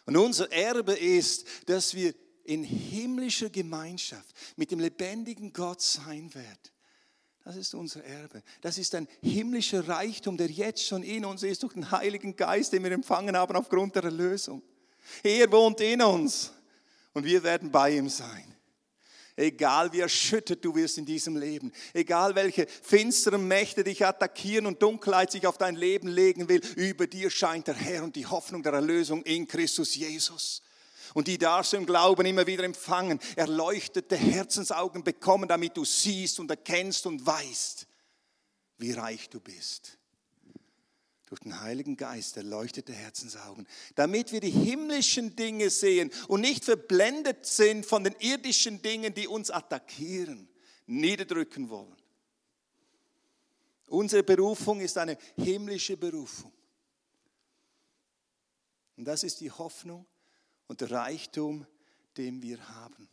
Und 0.06 0.16
unser 0.16 0.50
Erbe 0.50 0.94
ist, 0.94 1.46
dass 1.66 1.94
wir 1.94 2.14
in 2.44 2.64
himmlischer 2.64 3.50
Gemeinschaft 3.50 4.34
mit 4.56 4.70
dem 4.70 4.80
lebendigen 4.80 5.52
Gott 5.52 5.82
sein 5.82 6.34
werden. 6.34 6.70
Das 7.44 7.56
ist 7.56 7.74
unser 7.74 8.04
Erbe. 8.04 8.42
Das 8.60 8.76
ist 8.76 8.94
ein 8.94 9.08
himmlischer 9.22 9.88
Reichtum, 9.88 10.36
der 10.36 10.48
jetzt 10.48 10.86
schon 10.86 11.02
in 11.02 11.24
uns 11.24 11.42
ist 11.42 11.62
durch 11.62 11.72
den 11.72 11.90
Heiligen 11.90 12.36
Geist, 12.36 12.72
den 12.72 12.84
wir 12.84 12.92
empfangen 12.92 13.36
haben 13.36 13.56
aufgrund 13.56 13.96
der 13.96 14.04
Erlösung. 14.04 14.62
Er 15.22 15.50
wohnt 15.50 15.80
in 15.80 16.02
uns 16.02 16.52
und 17.14 17.24
wir 17.24 17.42
werden 17.42 17.70
bei 17.70 17.96
ihm 17.96 18.08
sein. 18.08 18.54
Egal 19.36 19.90
wie 19.92 20.00
erschüttert 20.00 20.62
du 20.62 20.74
wirst 20.74 20.98
in 20.98 21.06
diesem 21.06 21.36
Leben, 21.36 21.72
egal 21.94 22.34
welche 22.34 22.66
finsteren 22.66 23.48
Mächte 23.48 23.82
dich 23.84 24.04
attackieren 24.04 24.66
und 24.66 24.82
Dunkelheit 24.82 25.30
sich 25.32 25.46
auf 25.46 25.56
dein 25.56 25.76
Leben 25.76 26.08
legen 26.08 26.48
will, 26.48 26.60
über 26.76 27.06
dir 27.06 27.30
scheint 27.30 27.66
der 27.66 27.74
Herr 27.74 28.04
und 28.04 28.16
die 28.16 28.26
Hoffnung 28.26 28.62
der 28.62 28.74
Erlösung 28.74 29.22
in 29.22 29.46
Christus 29.46 29.94
Jesus. 29.94 30.62
Und 31.14 31.28
die 31.28 31.38
darfst 31.38 31.72
du 31.72 31.76
im 31.76 31.86
Glauben 31.86 32.26
immer 32.26 32.46
wieder 32.46 32.64
empfangen, 32.64 33.20
erleuchtete 33.36 34.16
Herzensaugen 34.16 35.02
bekommen, 35.02 35.48
damit 35.48 35.76
du 35.76 35.84
siehst 35.84 36.40
und 36.40 36.50
erkennst 36.50 37.06
und 37.06 37.24
weißt, 37.24 37.86
wie 38.78 38.92
reich 38.92 39.28
du 39.28 39.40
bist 39.40 39.98
durch 41.30 41.40
den 41.42 41.60
Heiligen 41.60 41.96
Geist 41.96 42.36
erleuchtete 42.36 42.92
Herzensaugen, 42.92 43.68
damit 43.94 44.32
wir 44.32 44.40
die 44.40 44.50
himmlischen 44.50 45.36
Dinge 45.36 45.70
sehen 45.70 46.10
und 46.26 46.40
nicht 46.40 46.64
verblendet 46.64 47.46
sind 47.46 47.86
von 47.86 48.02
den 48.02 48.16
irdischen 48.18 48.82
Dingen, 48.82 49.14
die 49.14 49.28
uns 49.28 49.48
attackieren, 49.52 50.48
niederdrücken 50.86 51.70
wollen. 51.70 51.96
Unsere 53.86 54.24
Berufung 54.24 54.80
ist 54.80 54.98
eine 54.98 55.16
himmlische 55.36 55.96
Berufung. 55.96 56.52
Und 58.96 59.04
das 59.04 59.22
ist 59.22 59.40
die 59.40 59.52
Hoffnung 59.52 60.04
und 60.70 60.80
der 60.82 60.92
Reichtum, 60.92 61.66
den 62.16 62.42
wir 62.42 62.68
haben. 62.68 63.08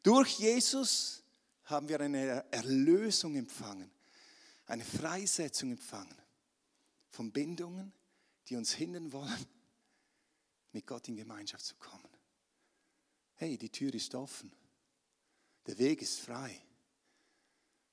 Durch 0.00 0.38
Jesus 0.38 1.24
haben 1.64 1.88
wir 1.88 1.98
eine 1.98 2.44
Erlösung 2.52 3.34
empfangen, 3.34 3.90
eine 4.66 4.84
Freisetzung 4.84 5.72
empfangen 5.72 6.16
von 7.08 7.32
Bindungen, 7.32 7.92
die 8.46 8.54
uns 8.54 8.74
hindern 8.74 9.10
wollen, 9.10 9.46
mit 10.70 10.86
Gott 10.86 11.08
in 11.08 11.16
Gemeinschaft 11.16 11.64
zu 11.64 11.74
kommen. 11.74 12.08
Hey, 13.34 13.58
die 13.58 13.70
Tür 13.70 13.92
ist 13.92 14.14
offen. 14.14 14.52
Der 15.66 15.78
Weg 15.78 16.00
ist 16.00 16.20
frei. 16.20 16.62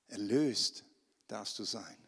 Erlöst 0.06 0.84
darfst 1.26 1.58
du 1.58 1.64
sein. 1.64 2.05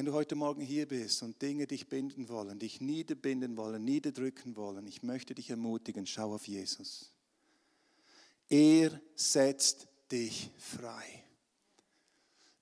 Wenn 0.00 0.06
du 0.06 0.14
heute 0.14 0.34
Morgen 0.34 0.62
hier 0.62 0.88
bist 0.88 1.22
und 1.22 1.42
Dinge 1.42 1.66
dich 1.66 1.90
binden 1.90 2.30
wollen, 2.30 2.58
dich 2.58 2.80
niederbinden 2.80 3.58
wollen, 3.58 3.84
niederdrücken 3.84 4.56
wollen, 4.56 4.86
ich 4.86 5.02
möchte 5.02 5.34
dich 5.34 5.50
ermutigen, 5.50 6.06
schau 6.06 6.34
auf 6.34 6.48
Jesus. 6.48 7.12
Er 8.48 8.98
setzt 9.14 9.88
dich 10.10 10.50
frei. 10.56 11.22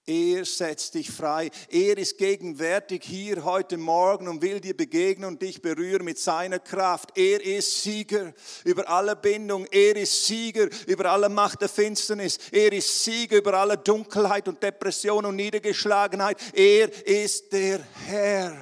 Er 0.09 0.47
setzt 0.47 0.95
dich 0.95 1.11
frei. 1.11 1.50
Er 1.69 1.99
ist 1.99 2.17
gegenwärtig 2.17 3.03
hier 3.05 3.45
heute 3.45 3.77
Morgen 3.77 4.27
und 4.27 4.41
will 4.41 4.59
dir 4.59 4.75
begegnen 4.75 5.29
und 5.29 5.43
dich 5.43 5.61
berühren 5.61 6.03
mit 6.03 6.19
seiner 6.19 6.61
Kraft. 6.61 7.11
Er 7.15 7.45
ist 7.45 7.83
Sieger 7.83 8.33
über 8.65 8.88
alle 8.88 9.15
Bindung. 9.17 9.67
Er 9.71 9.97
ist 9.97 10.25
Sieger 10.25 10.71
über 10.87 11.11
alle 11.11 11.29
Macht 11.29 11.61
der 11.61 11.69
Finsternis. 11.69 12.38
Er 12.50 12.73
ist 12.73 13.05
Sieger 13.05 13.37
über 13.37 13.53
alle 13.53 13.77
Dunkelheit 13.77 14.49
und 14.49 14.62
Depression 14.62 15.27
und 15.27 15.37
Niedergeschlagenheit. 15.37 16.38
Er 16.55 16.88
ist 17.07 17.53
der 17.53 17.81
Herr. 18.07 18.57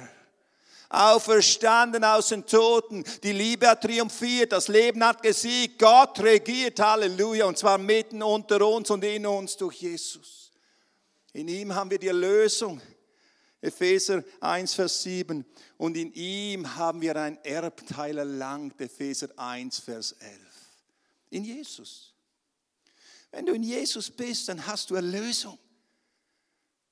Auferstanden 0.89 2.03
aus 2.03 2.27
den 2.27 2.45
Toten. 2.45 3.05
Die 3.23 3.31
Liebe 3.31 3.69
hat 3.69 3.83
triumphiert. 3.83 4.51
Das 4.51 4.67
Leben 4.67 5.01
hat 5.01 5.23
gesiegt. 5.23 5.79
Gott 5.79 6.19
regiert. 6.19 6.77
Halleluja. 6.81 7.45
Und 7.45 7.57
zwar 7.57 7.77
mitten 7.77 8.21
unter 8.21 8.67
uns 8.67 8.89
und 8.89 9.05
in 9.05 9.25
uns 9.25 9.55
durch 9.55 9.77
Jesus. 9.77 10.46
In 11.37 11.47
ihm 11.49 11.75
haben 11.75 11.91
wir 11.91 11.99
die 11.99 12.07
Erlösung. 12.07 12.81
Epheser 13.61 14.23
1, 14.39 14.73
Vers 14.73 15.03
7. 15.03 15.45
Und 15.77 15.95
in 15.95 16.11
ihm 16.13 16.75
haben 16.75 16.99
wir 16.99 17.15
ein 17.15 17.37
Erbteil 17.43 18.17
erlangt. 18.17 18.81
Epheser 18.81 19.29
1, 19.37 19.77
Vers 19.77 20.13
11. 20.13 20.39
In 21.29 21.43
Jesus. 21.43 22.15
Wenn 23.29 23.45
du 23.45 23.53
in 23.53 23.61
Jesus 23.61 24.09
bist, 24.09 24.49
dann 24.49 24.65
hast 24.65 24.89
du 24.89 24.95
Erlösung. 24.95 25.59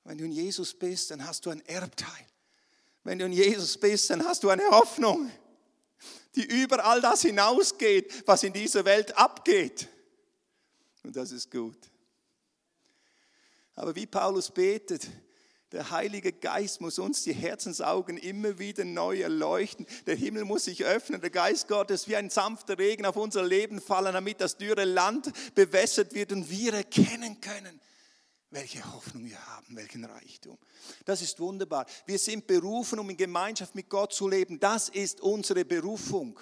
Wenn 0.04 0.16
du 0.16 0.24
in 0.24 0.30
Jesus 0.30 0.72
bist, 0.72 1.10
dann 1.10 1.26
hast 1.26 1.44
du 1.44 1.50
ein 1.50 1.66
Erbteil. 1.66 2.26
Wenn 3.02 3.18
du 3.18 3.26
in 3.26 3.32
Jesus 3.32 3.76
bist, 3.76 4.10
dann 4.10 4.24
hast 4.24 4.44
du 4.44 4.50
eine 4.50 4.70
Hoffnung, 4.70 5.28
die 6.36 6.44
über 6.44 6.84
all 6.84 7.00
das 7.00 7.22
hinausgeht, 7.22 8.22
was 8.28 8.44
in 8.44 8.52
dieser 8.52 8.84
Welt 8.84 9.18
abgeht. 9.18 9.88
Und 11.02 11.16
das 11.16 11.32
ist 11.32 11.50
gut. 11.50 11.90
Aber 13.76 13.94
wie 13.94 14.06
Paulus 14.06 14.50
betet, 14.50 15.08
der 15.72 15.90
Heilige 15.90 16.32
Geist 16.32 16.80
muss 16.80 16.98
uns 16.98 17.24
die 17.24 17.34
Herzensaugen 17.34 18.16
immer 18.16 18.58
wieder 18.58 18.84
neu 18.84 19.20
erleuchten. 19.20 19.86
Der 20.06 20.16
Himmel 20.16 20.44
muss 20.44 20.64
sich 20.64 20.84
öffnen, 20.84 21.20
der 21.20 21.30
Geist 21.30 21.68
Gottes 21.68 22.08
wie 22.08 22.16
ein 22.16 22.30
sanfter 22.30 22.78
Regen 22.78 23.04
auf 23.04 23.16
unser 23.16 23.44
Leben 23.44 23.80
fallen, 23.80 24.14
damit 24.14 24.40
das 24.40 24.56
dürre 24.56 24.84
Land 24.84 25.32
bewässert 25.54 26.14
wird 26.14 26.32
und 26.32 26.48
wir 26.48 26.72
erkennen 26.72 27.40
können, 27.40 27.80
welche 28.50 28.90
Hoffnung 28.94 29.26
wir 29.26 29.44
haben, 29.48 29.76
welchen 29.76 30.04
Reichtum. 30.04 30.56
Das 31.04 31.20
ist 31.20 31.38
wunderbar. 31.40 31.84
Wir 32.06 32.18
sind 32.18 32.46
berufen, 32.46 32.98
um 32.98 33.10
in 33.10 33.16
Gemeinschaft 33.16 33.74
mit 33.74 33.90
Gott 33.90 34.14
zu 34.14 34.28
leben. 34.28 34.58
Das 34.60 34.88
ist 34.88 35.20
unsere 35.20 35.64
Berufung. 35.64 36.38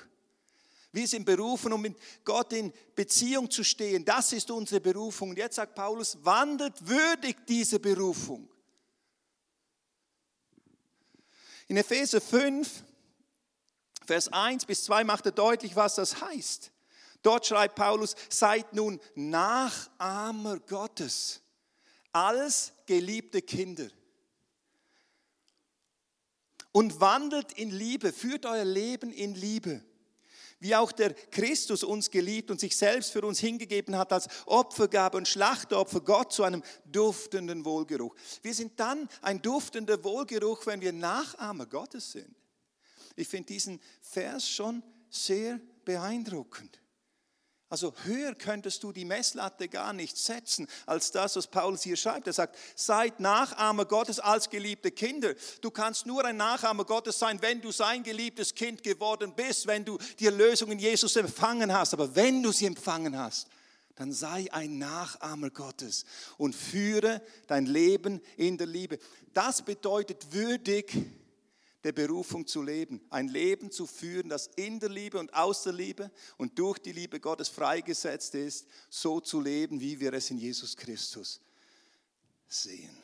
Wir 0.94 1.08
sind 1.08 1.24
berufen, 1.24 1.72
um 1.72 1.82
mit 1.82 1.96
Gott 2.24 2.52
in 2.52 2.72
Beziehung 2.94 3.50
zu 3.50 3.64
stehen. 3.64 4.04
Das 4.04 4.32
ist 4.32 4.48
unsere 4.52 4.80
Berufung. 4.80 5.30
Und 5.30 5.38
jetzt 5.38 5.56
sagt 5.56 5.74
Paulus, 5.74 6.16
wandelt 6.22 6.86
würdig 6.86 7.36
diese 7.48 7.80
Berufung. 7.80 8.48
In 11.66 11.76
Epheser 11.76 12.20
5, 12.20 12.84
Vers 14.06 14.32
1 14.32 14.66
bis 14.66 14.84
2 14.84 15.02
macht 15.02 15.26
er 15.26 15.32
deutlich, 15.32 15.74
was 15.74 15.96
das 15.96 16.20
heißt. 16.20 16.70
Dort 17.22 17.46
schreibt 17.46 17.74
Paulus, 17.74 18.14
seid 18.28 18.72
nun 18.72 19.00
Nachahmer 19.16 20.60
Gottes 20.60 21.40
als 22.12 22.72
geliebte 22.86 23.42
Kinder 23.42 23.88
und 26.70 27.00
wandelt 27.00 27.52
in 27.52 27.70
Liebe, 27.70 28.12
führt 28.12 28.46
euer 28.46 28.64
Leben 28.64 29.12
in 29.12 29.34
Liebe 29.34 29.82
wie 30.60 30.74
auch 30.74 30.92
der 30.92 31.14
Christus 31.14 31.82
uns 31.82 32.10
geliebt 32.10 32.50
und 32.50 32.60
sich 32.60 32.76
selbst 32.76 33.12
für 33.12 33.22
uns 33.22 33.38
hingegeben 33.38 33.96
hat 33.96 34.12
als 34.12 34.28
Opfergabe 34.46 35.16
und 35.16 35.28
Schlachtopfer 35.28 36.00
Gott 36.00 36.32
zu 36.32 36.42
einem 36.42 36.62
duftenden 36.84 37.64
Wohlgeruch. 37.64 38.14
Wir 38.42 38.54
sind 38.54 38.78
dann 38.78 39.08
ein 39.22 39.42
duftender 39.42 40.02
Wohlgeruch, 40.04 40.66
wenn 40.66 40.80
wir 40.80 40.92
Nachahmer 40.92 41.66
Gottes 41.66 42.12
sind. 42.12 42.34
Ich 43.16 43.28
finde 43.28 43.46
diesen 43.46 43.80
Vers 44.00 44.48
schon 44.48 44.82
sehr 45.10 45.60
beeindruckend. 45.84 46.80
Also 47.74 47.92
höher 48.04 48.36
könntest 48.36 48.84
du 48.84 48.92
die 48.92 49.04
Messlatte 49.04 49.66
gar 49.66 49.92
nicht 49.92 50.16
setzen 50.16 50.68
als 50.86 51.10
das, 51.10 51.34
was 51.34 51.48
Paulus 51.48 51.82
hier 51.82 51.96
schreibt. 51.96 52.28
Er 52.28 52.32
sagt, 52.32 52.56
seid 52.76 53.18
Nachahmer 53.18 53.84
Gottes 53.84 54.20
als 54.20 54.48
geliebte 54.48 54.92
Kinder. 54.92 55.34
Du 55.60 55.72
kannst 55.72 56.06
nur 56.06 56.24
ein 56.24 56.36
Nachahmer 56.36 56.84
Gottes 56.84 57.18
sein, 57.18 57.42
wenn 57.42 57.60
du 57.60 57.72
sein 57.72 58.04
geliebtes 58.04 58.54
Kind 58.54 58.84
geworden 58.84 59.32
bist, 59.34 59.66
wenn 59.66 59.84
du 59.84 59.98
die 60.20 60.26
Erlösung 60.26 60.70
in 60.70 60.78
Jesus 60.78 61.16
empfangen 61.16 61.72
hast. 61.72 61.94
Aber 61.94 62.14
wenn 62.14 62.44
du 62.44 62.52
sie 62.52 62.66
empfangen 62.66 63.18
hast, 63.18 63.48
dann 63.96 64.12
sei 64.12 64.46
ein 64.52 64.78
Nachahmer 64.78 65.50
Gottes 65.50 66.04
und 66.38 66.54
führe 66.54 67.22
dein 67.48 67.66
Leben 67.66 68.20
in 68.36 68.56
der 68.56 68.68
Liebe. 68.68 69.00
Das 69.32 69.62
bedeutet 69.62 70.32
würdig 70.32 70.94
der 71.84 71.92
Berufung 71.92 72.46
zu 72.46 72.62
leben. 72.62 73.00
Ein 73.10 73.28
Leben 73.28 73.70
zu 73.70 73.86
führen, 73.86 74.30
das 74.30 74.48
in 74.56 74.80
der 74.80 74.88
Liebe 74.88 75.18
und 75.18 75.32
aus 75.34 75.62
der 75.62 75.74
Liebe 75.74 76.10
und 76.38 76.58
durch 76.58 76.78
die 76.78 76.92
Liebe 76.92 77.20
Gottes 77.20 77.48
freigesetzt 77.48 78.34
ist, 78.34 78.66
so 78.88 79.20
zu 79.20 79.40
leben, 79.40 79.80
wie 79.80 80.00
wir 80.00 80.12
es 80.14 80.30
in 80.30 80.38
Jesus 80.38 80.76
Christus 80.76 81.40
sehen. 82.48 82.96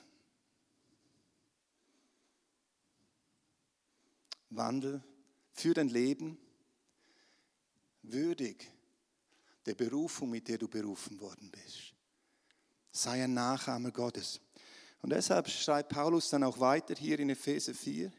Wandel 4.49 5.03
für 5.53 5.75
dein 5.75 5.88
Leben 5.88 6.38
würdig 8.03 8.66
der 9.66 9.75
Berufung, 9.75 10.31
mit 10.31 10.49
der 10.49 10.59
du 10.59 10.69
berufen 10.69 11.21
worden 11.21 11.51
bist. 11.51 11.93
Sei 12.90 13.23
ein 13.23 13.35
Nachahmer 13.35 13.93
Gottes. 13.93 14.40
Und 15.03 15.11
deshalb 15.11 15.49
schreibt 15.49 15.90
Paulus 15.90 16.31
dann 16.31 16.43
auch 16.43 16.59
weiter 16.59 16.95
hier 16.95 17.19
in 17.21 17.31
Epheser 17.31 17.75
4, 17.75 18.12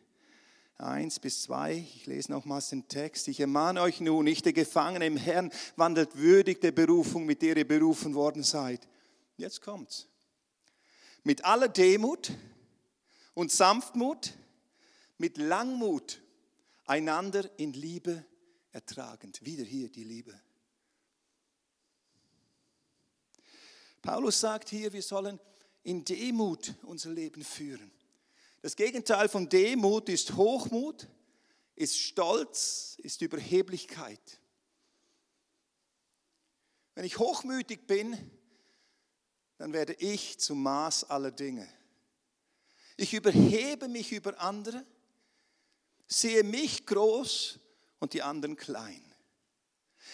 1 0.81 1.19
bis 1.19 1.43
2. 1.43 1.75
Ich 1.75 2.05
lese 2.05 2.31
nochmals 2.31 2.69
den 2.69 2.87
Text. 2.87 3.27
Ich 3.27 3.39
ermahne 3.39 3.81
euch 3.81 4.01
nun, 4.01 4.25
nicht 4.25 4.45
der 4.45 4.53
Gefangene 4.53 5.05
im 5.05 5.17
Herrn, 5.17 5.51
wandelt 5.75 6.17
würdig 6.17 6.61
der 6.61 6.71
Berufung, 6.71 7.25
mit 7.25 7.41
der 7.41 7.57
ihr 7.57 7.67
berufen 7.67 8.15
worden 8.15 8.43
seid. 8.43 8.87
Jetzt 9.37 9.61
kommt's. 9.61 10.07
Mit 11.23 11.45
aller 11.45 11.67
Demut 11.67 12.31
und 13.33 13.51
Sanftmut, 13.51 14.33
mit 15.17 15.37
Langmut, 15.37 16.21
einander 16.85 17.49
in 17.57 17.73
Liebe 17.73 18.25
ertragend. 18.71 19.45
Wieder 19.45 19.63
hier 19.63 19.89
die 19.89 20.03
Liebe. 20.03 20.39
Paulus 24.01 24.39
sagt 24.39 24.69
hier, 24.69 24.91
wir 24.93 25.03
sollen 25.03 25.39
in 25.83 26.03
Demut 26.03 26.73
unser 26.83 27.11
Leben 27.11 27.43
führen. 27.43 27.91
Das 28.61 28.75
Gegenteil 28.75 29.27
von 29.27 29.49
Demut 29.49 30.07
ist 30.07 30.35
Hochmut, 30.35 31.07
ist 31.75 31.97
Stolz, 31.97 32.95
ist 32.99 33.21
Überheblichkeit. 33.21 34.39
Wenn 36.93 37.05
ich 37.05 37.17
hochmütig 37.17 37.87
bin, 37.87 38.15
dann 39.57 39.73
werde 39.73 39.93
ich 39.93 40.39
zum 40.39 40.61
Maß 40.61 41.05
aller 41.05 41.31
Dinge. 41.31 41.67
Ich 42.97 43.13
überhebe 43.13 43.87
mich 43.87 44.11
über 44.11 44.39
andere, 44.39 44.85
sehe 46.07 46.43
mich 46.43 46.85
groß 46.85 47.59
und 47.99 48.13
die 48.13 48.21
anderen 48.21 48.57
klein. 48.57 49.03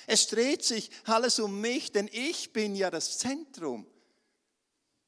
Es 0.06 0.28
dreht 0.28 0.64
sich 0.64 0.90
alles 1.06 1.40
um 1.40 1.60
mich, 1.60 1.92
denn 1.92 2.10
ich 2.14 2.54
bin 2.54 2.76
ja 2.76 2.90
das 2.90 3.18
Zentrum. 3.18 3.86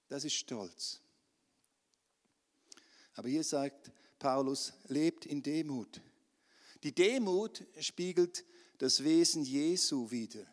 Das 0.10 0.26
ist 0.26 0.34
Stolz. 0.34 1.02
Aber 3.20 3.28
hier 3.28 3.44
sagt 3.44 3.92
Paulus, 4.18 4.72
lebt 4.88 5.26
in 5.26 5.44
Demut. 5.44 6.00
Die 6.84 6.96
Demut 6.96 7.66
spiegelt 7.82 8.46
das 8.78 9.04
Wesen 9.04 9.44
Jesu 9.44 10.10
wider. 10.10 10.48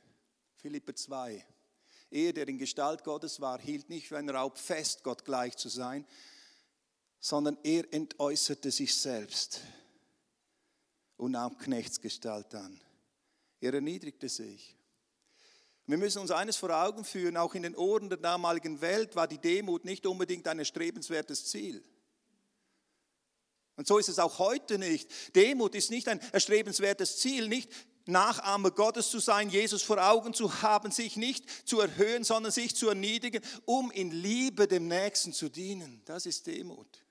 Philippe 0.56 0.96
2. 0.96 1.46
Er, 2.10 2.32
der 2.32 2.48
in 2.48 2.58
Gestalt 2.58 3.04
Gottes 3.04 3.40
war, 3.40 3.60
hielt 3.60 3.88
nicht 3.88 4.08
für 4.08 4.18
ein 4.18 4.28
Raub 4.28 4.58
fest, 4.58 5.04
Gott 5.04 5.24
gleich 5.24 5.56
zu 5.56 5.68
sein, 5.68 6.04
sondern 7.20 7.56
er 7.62 7.84
entäußerte 7.94 8.72
sich 8.72 8.96
selbst 8.96 9.60
und 11.18 11.30
nahm 11.30 11.56
Knechtsgestalt 11.58 12.52
an. 12.56 12.80
Er 13.60 13.74
erniedrigte 13.74 14.28
sich. 14.28 14.74
Wir 15.86 15.98
müssen 15.98 16.18
uns 16.18 16.32
eines 16.32 16.56
vor 16.56 16.70
Augen 16.70 17.04
führen, 17.04 17.36
auch 17.36 17.54
in 17.54 17.62
den 17.62 17.76
Ohren 17.76 18.08
der 18.08 18.18
damaligen 18.18 18.80
Welt 18.80 19.14
war 19.14 19.28
die 19.28 19.38
Demut 19.38 19.84
nicht 19.84 20.04
unbedingt 20.04 20.48
ein 20.48 20.58
erstrebenswertes 20.58 21.46
Ziel. 21.46 21.84
Und 23.76 23.86
so 23.86 23.98
ist 23.98 24.08
es 24.08 24.18
auch 24.18 24.38
heute 24.38 24.78
nicht. 24.78 25.36
Demut 25.36 25.74
ist 25.74 25.90
nicht 25.90 26.08
ein 26.08 26.20
erstrebenswertes 26.32 27.18
Ziel, 27.18 27.48
nicht 27.48 27.70
Nachahmer 28.06 28.70
Gottes 28.70 29.10
zu 29.10 29.18
sein, 29.18 29.50
Jesus 29.50 29.82
vor 29.82 29.98
Augen 29.98 30.32
zu 30.32 30.62
haben, 30.62 30.90
sich 30.92 31.16
nicht 31.16 31.68
zu 31.68 31.80
erhöhen, 31.80 32.24
sondern 32.24 32.52
sich 32.52 32.74
zu 32.74 32.88
erniedrigen, 32.88 33.42
um 33.64 33.90
in 33.90 34.12
Liebe 34.12 34.68
dem 34.68 34.86
Nächsten 34.86 35.32
zu 35.32 35.48
dienen. 35.48 36.02
Das 36.04 36.24
ist 36.24 36.46
Demut. 36.46 37.04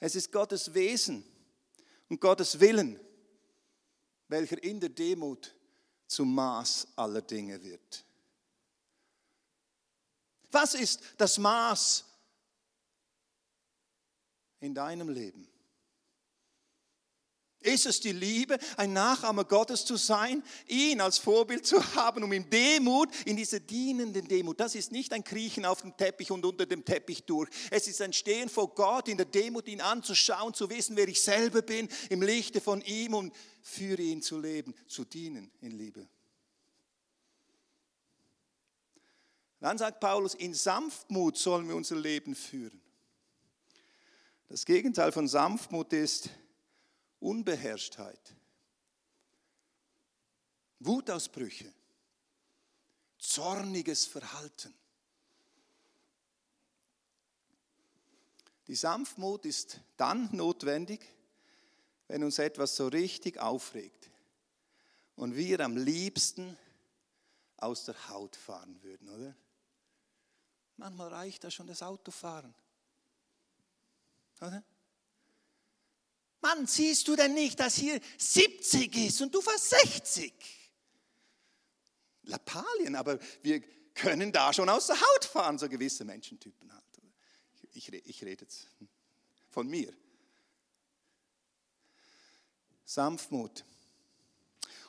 Es 0.00 0.14
ist 0.14 0.32
Gottes 0.32 0.72
Wesen 0.74 1.24
und 2.08 2.20
Gottes 2.20 2.60
Willen, 2.60 2.98
welcher 4.28 4.62
in 4.62 4.80
der 4.80 4.90
Demut 4.90 5.54
zum 6.06 6.34
Maß 6.34 6.88
aller 6.96 7.20
Dinge 7.20 7.62
wird. 7.62 8.04
Was 10.50 10.74
ist 10.74 11.00
das 11.18 11.36
Maß 11.36 12.07
in 14.60 14.74
deinem 14.74 15.08
Leben? 15.08 15.48
Ist 17.60 17.86
es 17.86 17.98
die 17.98 18.12
Liebe, 18.12 18.56
ein 18.76 18.92
Nachahmer 18.92 19.44
Gottes 19.44 19.84
zu 19.84 19.96
sein, 19.96 20.44
ihn 20.68 21.00
als 21.00 21.18
Vorbild 21.18 21.66
zu 21.66 21.82
haben, 21.96 22.22
um 22.22 22.32
in 22.32 22.48
Demut, 22.48 23.08
in 23.26 23.36
dieser 23.36 23.58
dienenden 23.58 24.28
Demut, 24.28 24.60
das 24.60 24.76
ist 24.76 24.92
nicht 24.92 25.12
ein 25.12 25.24
Kriechen 25.24 25.66
auf 25.66 25.82
dem 25.82 25.96
Teppich 25.96 26.30
und 26.30 26.46
unter 26.46 26.66
dem 26.66 26.84
Teppich 26.84 27.24
durch. 27.24 27.48
Es 27.72 27.88
ist 27.88 28.00
ein 28.00 28.12
Stehen 28.12 28.48
vor 28.48 28.72
Gott, 28.74 29.08
in 29.08 29.16
der 29.16 29.26
Demut 29.26 29.66
ihn 29.66 29.80
anzuschauen, 29.80 30.54
zu 30.54 30.70
wissen, 30.70 30.96
wer 30.96 31.08
ich 31.08 31.20
selber 31.20 31.62
bin, 31.62 31.88
im 32.10 32.22
Lichte 32.22 32.60
von 32.60 32.80
ihm 32.82 33.14
und 33.14 33.34
für 33.60 33.98
ihn 33.98 34.22
zu 34.22 34.38
leben, 34.38 34.72
zu 34.86 35.04
dienen 35.04 35.50
in 35.60 35.72
Liebe. 35.72 36.08
Dann 39.60 39.78
sagt 39.78 39.98
Paulus, 39.98 40.34
in 40.34 40.54
Sanftmut 40.54 41.36
sollen 41.36 41.66
wir 41.66 41.74
unser 41.74 41.96
Leben 41.96 42.36
führen. 42.36 42.80
Das 44.48 44.64
Gegenteil 44.64 45.12
von 45.12 45.28
Sanftmut 45.28 45.92
ist, 45.92 46.30
Unbeherrschtheit, 47.20 48.34
Wutausbrüche, 50.80 51.72
zorniges 53.18 54.06
Verhalten. 54.06 54.72
Die 58.68 58.74
Sanftmut 58.74 59.44
ist 59.44 59.80
dann 59.96 60.34
notwendig, 60.34 61.06
wenn 62.06 62.24
uns 62.24 62.38
etwas 62.38 62.76
so 62.76 62.88
richtig 62.88 63.38
aufregt 63.38 64.10
und 65.16 65.36
wir 65.36 65.60
am 65.60 65.76
liebsten 65.76 66.56
aus 67.58 67.84
der 67.84 68.08
Haut 68.08 68.36
fahren 68.36 68.82
würden, 68.82 69.08
oder? 69.10 69.36
Manchmal 70.76 71.08
reicht 71.08 71.44
da 71.44 71.50
schon 71.50 71.66
das 71.66 71.82
Autofahren. 71.82 72.54
Oder? 74.40 74.62
Mann, 76.40 76.66
siehst 76.66 77.08
du 77.08 77.16
denn 77.16 77.34
nicht, 77.34 77.58
dass 77.58 77.74
hier 77.74 78.00
70 78.16 78.96
ist 78.96 79.20
und 79.20 79.34
du 79.34 79.40
fast 79.40 79.70
60? 79.70 80.32
Lappalien, 82.22 82.94
aber 82.94 83.18
wir 83.42 83.60
können 83.94 84.30
da 84.32 84.52
schon 84.52 84.68
aus 84.68 84.86
der 84.86 85.00
Haut 85.00 85.24
fahren, 85.24 85.58
so 85.58 85.68
gewisse 85.68 86.04
Menschentypen 86.04 86.72
halt. 86.72 86.84
Ich, 87.72 87.92
ich 87.92 88.24
rede 88.24 88.44
jetzt 88.44 88.68
von 89.50 89.68
mir. 89.68 89.92
Sanftmut. 92.84 93.64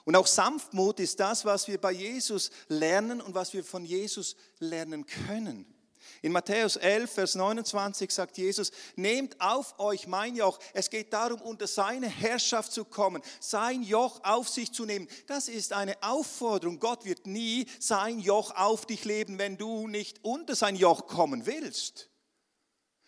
Und 0.05 0.15
auch 0.15 0.27
Sanftmut 0.27 0.99
ist 0.99 1.19
das, 1.19 1.45
was 1.45 1.67
wir 1.67 1.79
bei 1.79 1.91
Jesus 1.91 2.51
lernen 2.67 3.21
und 3.21 3.35
was 3.35 3.53
wir 3.53 3.63
von 3.63 3.85
Jesus 3.85 4.35
lernen 4.59 5.05
können. 5.05 5.65
In 6.21 6.33
Matthäus 6.33 6.75
11, 6.75 7.11
Vers 7.11 7.35
29 7.35 8.11
sagt 8.11 8.37
Jesus, 8.37 8.71
nehmt 8.97 9.39
auf 9.39 9.79
euch 9.79 10.05
mein 10.05 10.35
Joch. 10.35 10.59
Es 10.73 10.89
geht 10.89 11.13
darum, 11.13 11.41
unter 11.41 11.65
seine 11.65 12.07
Herrschaft 12.07 12.73
zu 12.73 12.83
kommen, 12.83 13.21
sein 13.39 13.83
Joch 13.83 14.21
auf 14.23 14.49
sich 14.49 14.73
zu 14.73 14.85
nehmen. 14.85 15.07
Das 15.27 15.47
ist 15.47 15.71
eine 15.71 15.95
Aufforderung. 16.03 16.79
Gott 16.79 17.05
wird 17.05 17.25
nie 17.25 17.67
sein 17.79 18.19
Joch 18.19 18.53
auf 18.55 18.85
dich 18.85 19.05
leben, 19.05 19.37
wenn 19.39 19.57
du 19.57 19.87
nicht 19.87 20.23
unter 20.23 20.55
sein 20.55 20.75
Joch 20.75 21.07
kommen 21.07 21.45
willst. 21.45 22.09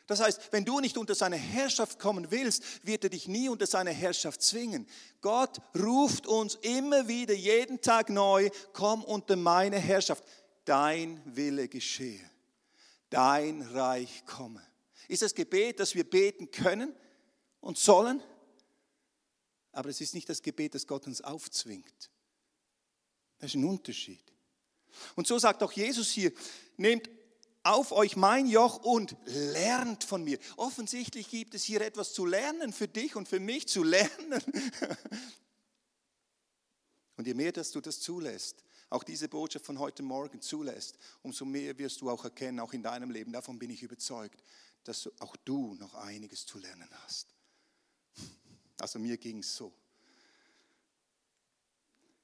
Das 0.08 0.22
heißt, 0.22 0.42
wenn 0.52 0.66
du 0.66 0.80
nicht 0.80 0.98
unter 0.98 1.16
seine 1.16 1.38
Herrschaft 1.38 2.00
kommen 2.00 2.32
willst, 2.32 2.86
wird 2.86 3.04
er 3.04 3.10
dich 3.10 3.28
nie 3.28 3.50
unter 3.50 3.68
seine 3.68 3.92
Herrschaft 3.92 4.42
zwingen. 4.42 4.88
Gott 5.22 5.58
ruft 5.78 6.28
uns 6.28 6.56
immer 6.56 7.08
wieder, 7.08 7.34
jeden 7.34 7.82
Tag 7.82 8.10
neu, 8.10 8.50
komm 8.74 9.04
unter 9.04 9.36
meine 9.36 9.78
Herrschaft. 9.80 10.24
Dein 10.66 11.22
Wille 11.26 11.68
geschehe 11.68 12.31
dein 13.12 13.62
Reich 13.62 14.26
komme. 14.26 14.66
Ist 15.08 15.22
das 15.22 15.36
Gebet, 15.36 15.80
das 15.80 15.94
wir 15.94 16.10
beten 16.10 16.50
können 16.50 16.96
und 17.60 17.78
sollen, 17.78 18.24
aber 19.72 19.90
es 19.90 20.02
ist 20.02 20.16
nicht 20.16 20.28
das 20.28 20.42
Gebet, 20.42 20.74
das 20.74 20.88
Gott 20.88 21.06
uns 21.06 21.22
aufzwingt. 21.22 22.10
Das 23.38 23.52
ist 23.52 23.56
ein 23.56 23.66
Unterschied. 23.66 24.24
Und 25.16 25.28
so 25.28 25.38
sagt 25.38 25.64
auch 25.64 25.72
Jesus 25.72 26.10
hier, 26.10 26.32
nehmt 26.78 27.10
auf 27.64 27.92
euch 27.92 28.16
mein 28.16 28.48
Joch 28.48 28.78
und 28.78 29.16
lernt 29.26 30.04
von 30.04 30.24
mir. 30.24 30.40
Offensichtlich 30.58 31.30
gibt 31.30 31.54
es 31.54 31.64
hier 31.64 31.82
etwas 31.82 32.14
zu 32.14 32.26
lernen 32.26 32.74
für 32.74 32.88
dich 32.88 33.16
und 33.16 33.28
für 33.28 33.40
mich 33.40 33.68
zu 33.68 33.84
lernen. 33.84 34.42
Und 37.18 37.28
je 37.28 37.36
mehr, 37.36 37.52
dass 37.52 37.70
du 37.70 37.82
das 37.82 38.00
zulässt, 38.00 38.64
auch 38.92 39.04
diese 39.04 39.30
Botschaft 39.30 39.66
von 39.66 39.80
heute 39.80 40.04
Morgen 40.04 40.42
zulässt, 40.42 40.98
umso 41.24 41.46
mehr 41.46 41.78
wirst 41.78 42.02
du 42.02 42.10
auch 42.10 42.24
erkennen, 42.24 42.60
auch 42.60 42.74
in 42.74 42.84
deinem 42.84 43.10
Leben, 43.10 43.32
davon 43.32 43.58
bin 43.58 43.72
ich 43.72 43.82
überzeugt, 43.82 44.44
dass 44.84 45.10
auch 45.20 45.36
du 45.38 45.76
noch 45.76 45.96
einiges 45.96 46.46
zu 46.46 46.60
lernen 46.60 46.90
hast. 47.04 47.34
Also 48.80 49.00
mir 49.00 49.18
ging 49.18 49.40
es 49.40 49.56
so. 49.56 49.72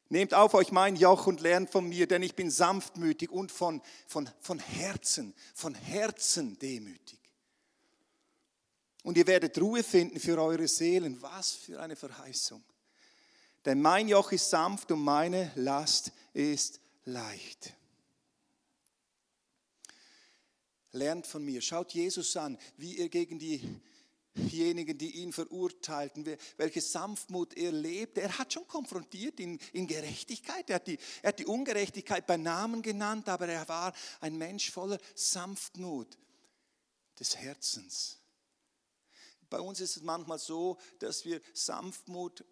Nehmt 0.10 0.34
auf 0.34 0.54
euch 0.54 0.72
mein 0.72 0.96
Joch 0.98 1.28
und 1.28 1.40
lernt 1.40 1.70
von 1.70 1.88
mir, 1.88 2.06
denn 2.06 2.22
ich 2.22 2.36
bin 2.36 2.52
sanftmütig 2.52 3.30
und 3.30 3.52
von, 3.52 3.82
von, 4.06 4.30
von 4.42 4.60
Herzen, 4.60 5.34
von 5.54 5.74
Herzen 5.74 6.60
demütig. 6.60 7.20
Und 9.04 9.18
ihr 9.18 9.28
werdet 9.28 9.58
Ruhe 9.60 9.84
finden 9.84 10.20
für 10.20 10.42
eure 10.42 10.68
Seelen. 10.68 11.22
Was 11.22 11.52
für 11.52 11.80
eine 11.80 11.96
Verheißung. 11.96 12.62
Denn 13.68 13.82
mein 13.82 14.08
Joch 14.08 14.32
ist 14.32 14.50
sanft 14.50 14.94
und 14.94 15.02
meine 15.02 15.52
Last 15.56 16.14
ist 16.34 16.80
leicht. 17.04 17.74
Lernt 20.94 21.28
von 21.28 21.44
mir, 21.44 21.60
schaut 21.60 21.92
Jesus 21.92 22.38
an, 22.38 22.58
wie 22.78 22.98
er 22.98 23.10
gegen 23.10 23.38
diejenigen, 23.40 24.98
die 24.98 25.18
ihn 25.18 25.34
verurteilten, 25.34 26.38
welche 26.56 26.80
Sanftmut 26.80 27.58
er 27.58 27.74
lebte. 27.74 28.22
Er 28.22 28.38
hat 28.38 28.54
schon 28.54 28.66
konfrontiert 28.70 29.38
in, 29.42 29.60
in 29.74 29.86
Gerechtigkeit. 29.86 30.70
Er 30.70 30.78
hat, 30.78 30.88
die, 30.88 30.98
er 31.22 31.28
hat 31.28 31.40
die 31.40 31.46
Ungerechtigkeit 31.46 32.26
bei 32.26 32.38
Namen 32.38 32.82
genannt, 32.82 33.28
aber 33.28 33.50
er 33.50 33.68
war 33.68 33.94
ein 34.22 34.38
Mensch 34.38 34.72
voller 34.72 34.98
Sanftmut 35.14 36.18
des 37.20 37.36
Herzens. 37.36 38.18
Bei 39.50 39.60
uns 39.60 39.82
ist 39.82 39.98
es 39.98 40.04
manchmal 40.04 40.40
so, 40.40 40.78
dass 41.00 41.26
wir 41.26 41.42
Sanftmut 41.54 42.46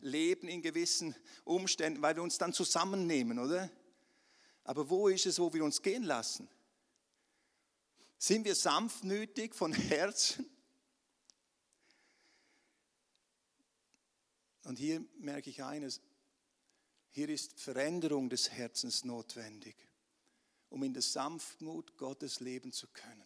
leben 0.00 0.48
in 0.48 0.62
gewissen 0.62 1.14
Umständen, 1.44 2.02
weil 2.02 2.16
wir 2.16 2.22
uns 2.22 2.38
dann 2.38 2.52
zusammennehmen, 2.52 3.38
oder? 3.38 3.70
Aber 4.64 4.88
wo 4.90 5.08
ist 5.08 5.26
es, 5.26 5.38
wo 5.38 5.52
wir 5.52 5.64
uns 5.64 5.82
gehen 5.82 6.02
lassen? 6.02 6.48
Sind 8.18 8.44
wir 8.44 8.54
sanftmütig 8.54 9.54
von 9.54 9.72
Herzen? 9.72 10.48
Und 14.64 14.78
hier 14.78 15.04
merke 15.18 15.50
ich 15.50 15.62
eines, 15.62 16.00
hier 17.10 17.28
ist 17.28 17.60
Veränderung 17.60 18.28
des 18.28 18.50
Herzens 18.50 19.04
notwendig, 19.04 19.76
um 20.68 20.82
in 20.82 20.92
der 20.92 21.02
Sanftmut 21.02 21.96
Gottes 21.96 22.40
leben 22.40 22.72
zu 22.72 22.88
können. 22.88 23.24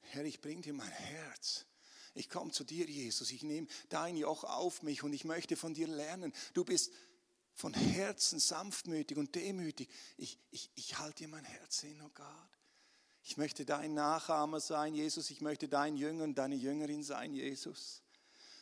Herr, 0.00 0.24
ich 0.24 0.40
bringe 0.40 0.62
dir 0.62 0.74
mein 0.74 0.90
Herz 0.90 1.66
ich 2.14 2.28
komme 2.28 2.50
zu 2.50 2.64
dir, 2.64 2.86
Jesus, 2.86 3.30
ich 3.30 3.42
nehme 3.42 3.66
dein 3.88 4.16
Joch 4.16 4.44
auf 4.44 4.82
mich 4.82 5.02
und 5.02 5.12
ich 5.12 5.24
möchte 5.24 5.56
von 5.56 5.74
dir 5.74 5.86
lernen. 5.86 6.32
Du 6.54 6.64
bist 6.64 6.92
von 7.54 7.74
Herzen 7.74 8.40
sanftmütig 8.40 9.16
und 9.16 9.34
demütig. 9.34 9.88
Ich, 10.16 10.38
ich, 10.50 10.70
ich 10.74 10.98
halte 10.98 11.24
dir 11.24 11.28
mein 11.28 11.44
Herz 11.44 11.80
hin, 11.80 12.00
oh 12.04 12.10
Gott. 12.14 12.26
Ich 13.22 13.36
möchte 13.36 13.64
dein 13.64 13.94
Nachahmer 13.94 14.60
sein, 14.60 14.94
Jesus. 14.94 15.30
Ich 15.30 15.40
möchte 15.40 15.68
dein 15.68 15.96
Jünger 15.96 16.24
und 16.24 16.36
deine 16.36 16.56
Jüngerin 16.56 17.02
sein, 17.02 17.34
Jesus 17.34 18.02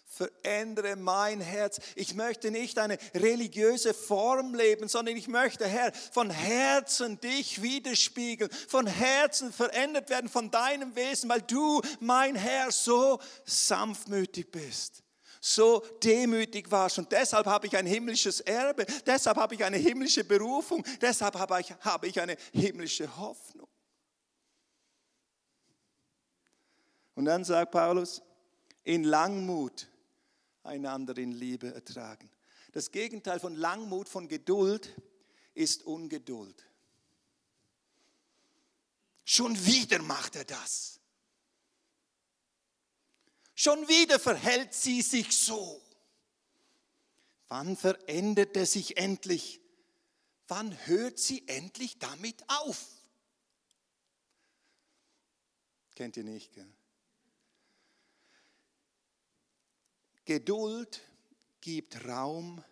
verändere 0.09 0.97
mein 0.97 1.41
Herz. 1.41 1.79
Ich 1.95 2.15
möchte 2.15 2.51
nicht 2.51 2.79
eine 2.79 2.99
religiöse 3.15 3.93
Form 3.93 4.55
leben, 4.55 4.89
sondern 4.89 5.17
ich 5.17 5.29
möchte, 5.29 5.67
Herr, 5.67 5.93
von 5.93 6.31
Herzen 6.31 7.21
dich 7.21 7.63
widerspiegeln, 7.63 8.51
von 8.67 8.87
Herzen 8.87 9.53
verändert 9.53 10.09
werden 10.09 10.31
von 10.31 10.51
deinem 10.51 10.97
Wesen, 10.97 11.29
weil 11.29 11.43
du, 11.43 11.83
mein 12.01 12.35
Herr, 12.35 12.73
so 12.73 13.21
sanftmütig 13.45 14.51
bist 14.51 15.03
so 15.41 15.81
demütig 16.03 16.69
warst. 16.71 16.99
Und 16.99 17.13
deshalb 17.13 17.47
habe 17.47 17.69
ich 17.69 17.77
ein 17.77 17.87
himmlisches 17.87 18.41
Erbe, 18.41 18.85
deshalb 19.07 19.37
habe 19.37 19.55
ich 19.55 19.65
eine 19.65 19.77
himmlische 19.77 20.25
Berufung, 20.25 20.85
deshalb 21.01 21.37
habe 21.37 21.61
ich, 21.61 21.73
habe 21.81 22.09
ich 22.09 22.21
eine 22.21 22.37
himmlische 22.53 23.17
Hoffnung. 23.17 23.69
Und 27.15 27.25
dann 27.25 27.45
sagt 27.45 27.71
Paulus, 27.71 28.21
in 28.83 29.05
Langmut 29.05 29.87
einander 30.69 31.17
in 31.19 31.33
Liebe 31.33 31.75
ertragen. 31.75 32.31
Das 32.73 32.93
Gegenteil 32.93 33.41
von 33.41 33.57
Langmut, 33.57 34.09
von 34.09 34.29
Geduld 34.29 34.95
ist 35.55 35.83
Ungeduld. 35.85 36.65
Schon 39.25 39.67
wieder 39.67 40.01
macht 40.01 40.37
er 40.37 40.45
das. 40.45 41.01
Schon 43.55 43.89
wieder 43.89 44.21
verhält 44.21 44.73
sie 44.73 45.03
sich 45.03 45.37
so. 45.37 45.83
Wann 47.49 47.77
verändert 47.77 48.57
er 48.57 48.67
sich 48.67 48.97
endlich? 48.97 49.61
Wann 50.47 50.87
hört 50.87 51.19
sie 51.19 51.47
endlich 51.49 51.99
damit 51.99 52.45
auf? 52.49 52.87
Kennt 55.95 56.17
ihr 56.17 56.25
nicht, 56.25 56.53
gell? 56.53 56.73
Geduld 60.29 61.01
gibt 61.59 62.05
Raum 62.05 62.63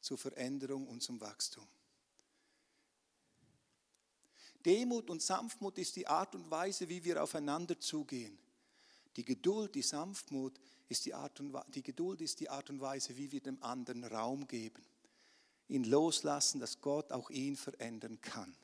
zur 0.00 0.16
Veränderung 0.16 0.88
und 0.88 1.02
zum 1.02 1.20
Wachstum. 1.20 1.68
Demut 4.64 5.10
und 5.10 5.20
Sanftmut 5.20 5.76
ist 5.76 5.96
die 5.96 6.06
Art 6.06 6.34
und 6.34 6.50
Weise, 6.50 6.88
wie 6.88 7.04
wir 7.04 7.22
aufeinander 7.22 7.78
zugehen. 7.78 8.38
Die 9.14 9.26
Geduld, 9.26 9.74
die 9.74 9.82
Sanftmut 9.82 10.58
ist 10.88 11.04
die 11.04 11.12
Art 11.12 11.38
und 11.40 11.54
die 11.74 11.82
Geduld 11.82 12.22
ist 12.22 12.40
die 12.40 12.48
Art 12.48 12.70
und 12.70 12.80
Weise, 12.80 13.14
wie 13.14 13.30
wir 13.30 13.42
dem 13.42 13.62
anderen 13.62 14.04
Raum 14.04 14.48
geben. 14.48 14.82
Ihn 15.68 15.84
loslassen, 15.84 16.60
dass 16.60 16.80
Gott 16.80 17.12
auch 17.12 17.28
ihn 17.28 17.58
verändern 17.58 18.22
kann. 18.22 18.56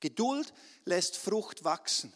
Geduld 0.00 0.52
lässt 0.84 1.16
Frucht 1.16 1.64
wachsen. 1.64 2.12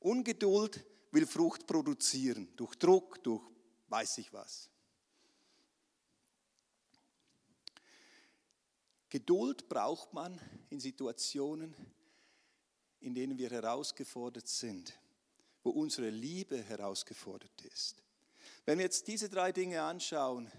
Ungeduld 0.00 0.82
will 1.10 1.26
Frucht 1.26 1.66
produzieren, 1.66 2.48
durch 2.56 2.74
Druck, 2.76 3.22
durch 3.22 3.42
weiß 3.88 4.18
ich 4.18 4.32
was. 4.32 4.70
Geduld 9.08 9.68
braucht 9.68 10.12
man 10.12 10.38
in 10.68 10.80
Situationen, 10.80 11.74
in 13.00 13.14
denen 13.14 13.38
wir 13.38 13.48
herausgefordert 13.50 14.48
sind, 14.48 14.98
wo 15.62 15.70
unsere 15.70 16.10
Liebe 16.10 16.62
herausgefordert 16.62 17.62
ist. 17.62 18.02
Wenn 18.66 18.78
wir 18.78 18.84
jetzt 18.84 19.08
diese 19.08 19.30
drei 19.30 19.50
Dinge 19.50 19.82
anschauen, 19.82 20.50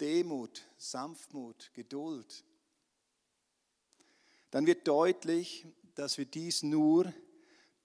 Demut, 0.00 0.66
Sanftmut, 0.76 1.70
Geduld, 1.72 2.44
dann 4.50 4.66
wird 4.66 4.86
deutlich, 4.88 5.66
dass 5.94 6.18
wir 6.18 6.26
dies 6.26 6.62
nur 6.62 7.12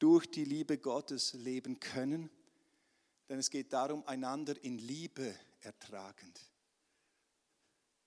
durch 0.01 0.25
die 0.31 0.45
Liebe 0.45 0.79
Gottes 0.79 1.33
leben 1.33 1.79
können. 1.79 2.29
Denn 3.29 3.37
es 3.37 3.51
geht 3.51 3.71
darum, 3.71 4.05
einander 4.07 4.61
in 4.63 4.79
Liebe 4.79 5.37
ertragend. 5.61 6.41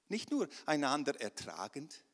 Nicht 0.09 0.30
nur 0.30 0.48
einander 0.66 1.18
ertragend, 1.20 2.04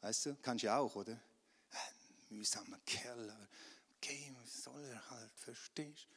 weißt 0.00 0.26
du, 0.26 0.36
kannst 0.42 0.64
ja 0.64 0.78
auch, 0.78 0.96
oder? 0.96 1.12
Äh, 1.12 2.34
mühsamer 2.34 2.78
Kerl, 2.84 3.48
okay, 3.96 4.34
soll 4.44 4.84
er 4.84 5.10
halt, 5.10 5.32
verstehst 5.38 6.08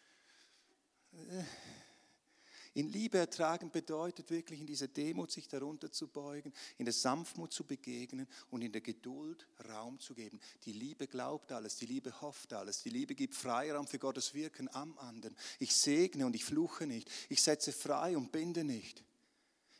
du? 1.11 1.45
In 2.73 2.87
Liebe 2.89 3.17
ertragen 3.17 3.71
bedeutet 3.71 4.29
wirklich 4.29 4.59
in 4.59 4.67
dieser 4.67 4.87
Demut 4.87 5.31
sich 5.31 5.47
darunter 5.47 5.91
zu 5.91 6.07
beugen, 6.07 6.53
in 6.77 6.85
der 6.85 6.93
Sanftmut 6.93 7.51
zu 7.51 7.65
begegnen 7.65 8.27
und 8.51 8.61
in 8.61 8.71
der 8.71 8.81
Geduld 8.81 9.47
Raum 9.69 9.99
zu 9.99 10.13
geben. 10.13 10.39
Die 10.65 10.73
Liebe 10.73 11.07
glaubt 11.07 11.51
alles, 11.51 11.75
die 11.75 11.85
Liebe 11.85 12.21
hofft 12.21 12.53
alles, 12.53 12.83
die 12.83 12.89
Liebe 12.89 13.15
gibt 13.15 13.35
Freiraum 13.35 13.87
für 13.87 13.99
Gottes 13.99 14.33
Wirken 14.33 14.73
am 14.73 14.97
anderen. 14.97 15.35
Ich 15.59 15.75
segne 15.75 16.25
und 16.25 16.35
ich 16.35 16.45
fluche 16.45 16.85
nicht, 16.85 17.09
ich 17.29 17.41
setze 17.41 17.71
frei 17.71 18.15
und 18.15 18.31
binde 18.31 18.63
nicht. 18.63 19.03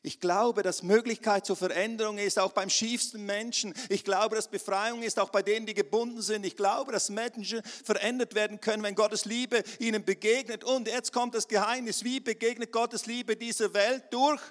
Ich 0.01 0.21
glaube, 0.21 0.63
dass 0.63 0.81
Möglichkeit 0.81 1.45
zur 1.45 1.57
Veränderung 1.57 2.19
ist, 2.19 2.39
auch 2.39 2.53
beim 2.53 2.69
schiefsten 2.69 3.25
Menschen. 3.25 3.73
Ich 3.89 4.05
glaube, 4.05 4.37
dass 4.37 4.47
Befreiung 4.47 5.03
ist, 5.03 5.19
auch 5.19 5.29
bei 5.29 5.41
denen, 5.41 5.65
die 5.65 5.73
gebunden 5.73 6.21
sind. 6.21 6.45
Ich 6.45 6.55
glaube, 6.55 6.93
dass 6.93 7.09
Menschen 7.09 7.61
verändert 7.83 8.33
werden 8.33 8.61
können, 8.61 8.81
wenn 8.81 8.95
Gottes 8.95 9.25
Liebe 9.25 9.61
ihnen 9.77 10.05
begegnet. 10.05 10.63
Und 10.63 10.87
jetzt 10.87 11.11
kommt 11.11 11.35
das 11.35 11.49
Geheimnis. 11.49 12.05
Wie 12.05 12.21
begegnet 12.21 12.71
Gottes 12.71 13.07
Liebe 13.07 13.35
dieser 13.35 13.73
Welt? 13.73 14.05
Durch 14.11 14.41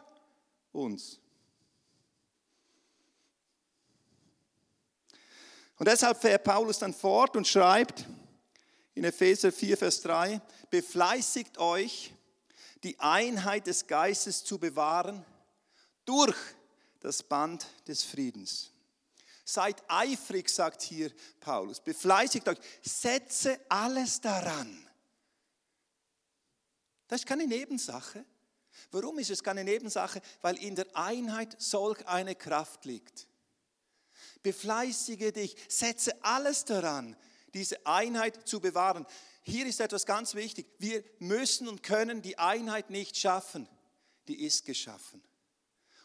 uns. 0.73 1.19
Und 5.79 5.89
deshalb 5.89 6.21
fährt 6.21 6.45
Paulus 6.45 6.79
dann 6.79 6.93
fort 6.93 7.37
und 7.37 7.49
schreibt 7.49 8.05
in 8.95 9.05
Epheser 9.05 9.51
4, 9.51 9.79
Vers 9.79 10.03
3, 10.03 10.43
befleißigt 10.69 11.57
euch, 11.57 12.13
die 12.83 13.01
Einheit 13.01 13.67
des 13.67 13.87
Geistes 13.87 14.45
zu 14.45 14.59
bewahren 14.59 15.25
durch 16.09 16.37
das 17.01 17.23
Band 17.23 17.67
des 17.87 18.03
Friedens. 18.03 18.71
Seid 19.45 19.83
eifrig, 19.89 20.49
sagt 20.49 20.83
hier 20.83 21.13
Paulus, 21.39 21.81
befleißigt 21.81 22.49
euch, 22.49 22.59
setze 22.83 23.61
alles 23.69 24.21
daran. 24.21 24.87
Das 27.09 27.21
ist 27.21 27.27
keine 27.27 27.47
Nebensache. 27.47 28.25
Warum 28.91 29.19
ist 29.19 29.31
es 29.31 29.43
keine 29.43 29.65
Nebensache? 29.65 30.23
Weil 30.41 30.57
in 30.59 30.77
der 30.77 30.87
Einheit 30.97 31.61
solch 31.61 32.07
eine 32.07 32.35
Kraft 32.35 32.85
liegt. 32.85 33.27
Befleißige 34.43 35.33
dich, 35.33 35.57
setze 35.69 36.25
alles 36.25 36.65
daran, 36.65 37.17
diese 37.53 37.85
Einheit 37.87 38.49
zu 38.49 38.61
bewahren. 38.61 39.07
Hier 39.43 39.67
ist 39.67 39.81
etwas 39.81 40.07
ganz 40.07 40.35
wichtig. 40.35 40.67
Wir 40.79 41.05
müssen 41.19 41.69
und 41.69 41.83
können 41.83 42.23
die 42.23 42.39
Einheit 42.39 42.89
nicht 42.91 43.17
schaffen. 43.17 43.69
Die 44.27 44.45
ist 44.45 44.65
geschaffen. 44.65 45.23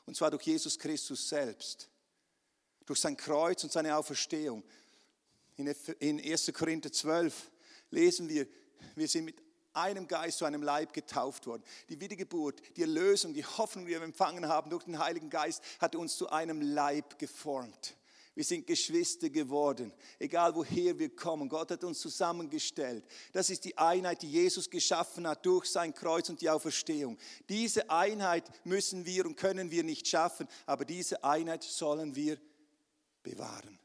Und 0.06 0.16
zwar 0.16 0.32
durch 0.32 0.44
Jesus 0.44 0.78
Christus 0.78 1.30
selbst. 1.30 1.90
Durch 2.86 3.00
sein 3.00 3.16
Kreuz 3.16 3.64
und 3.64 3.72
seine 3.72 3.96
Auferstehung. 3.96 4.64
In 5.56 6.20
1. 6.20 6.52
Korinther 6.54 6.92
12 6.92 7.52
lesen 7.92 8.28
wir, 8.28 8.48
wir 8.96 9.08
sind 9.08 9.26
mit 9.26 9.42
einem 9.74 10.08
Geist 10.08 10.40
zu 10.40 10.46
einem 10.46 10.62
Leib 10.62 10.94
getauft 10.94 11.48
worden. 11.48 11.64
Die 11.90 12.00
Wiedergeburt, 12.00 12.62
die 12.78 12.82
Erlösung, 12.82 13.34
die 13.34 13.46
Hoffnung, 13.46 13.86
die 13.86 13.92
wir 13.92 14.02
empfangen 14.02 14.48
haben 14.48 14.70
durch 14.70 14.84
den 14.84 15.00
Heiligen 15.00 15.30
Geist, 15.30 15.64
hat 15.80 15.96
uns 15.96 16.18
zu 16.18 16.30
einem 16.30 16.62
Leib 16.62 17.18
geformt. 17.18 17.96
Wir 18.36 18.44
sind 18.44 18.66
Geschwister 18.66 19.30
geworden, 19.30 19.94
egal 20.18 20.56
woher 20.56 20.98
wir 20.98 21.16
kommen. 21.16 21.48
Gott 21.48 21.70
hat 21.70 21.84
uns 21.84 22.00
zusammengestellt. 22.00 23.06
Das 23.32 23.52
ist 23.52 23.64
die 23.64 23.78
Einheit, 23.78 24.24
die 24.24 24.32
Jesus 24.32 24.68
geschaffen 24.68 25.28
hat 25.28 25.46
durch 25.46 25.66
sein 25.66 25.94
Kreuz 25.94 26.30
und 26.30 26.42
die 26.42 26.50
Auferstehung. 26.50 27.20
Diese 27.48 27.92
Einheit 27.92 28.50
müssen 28.66 29.06
wir 29.06 29.28
und 29.28 29.36
können 29.36 29.70
wir 29.70 29.84
nicht 29.84 30.08
schaffen, 30.08 30.48
aber 30.66 30.84
diese 30.84 31.24
Einheit 31.24 31.64
sollen 31.64 32.16
wir 32.16 32.40
bewahren. 33.22 33.80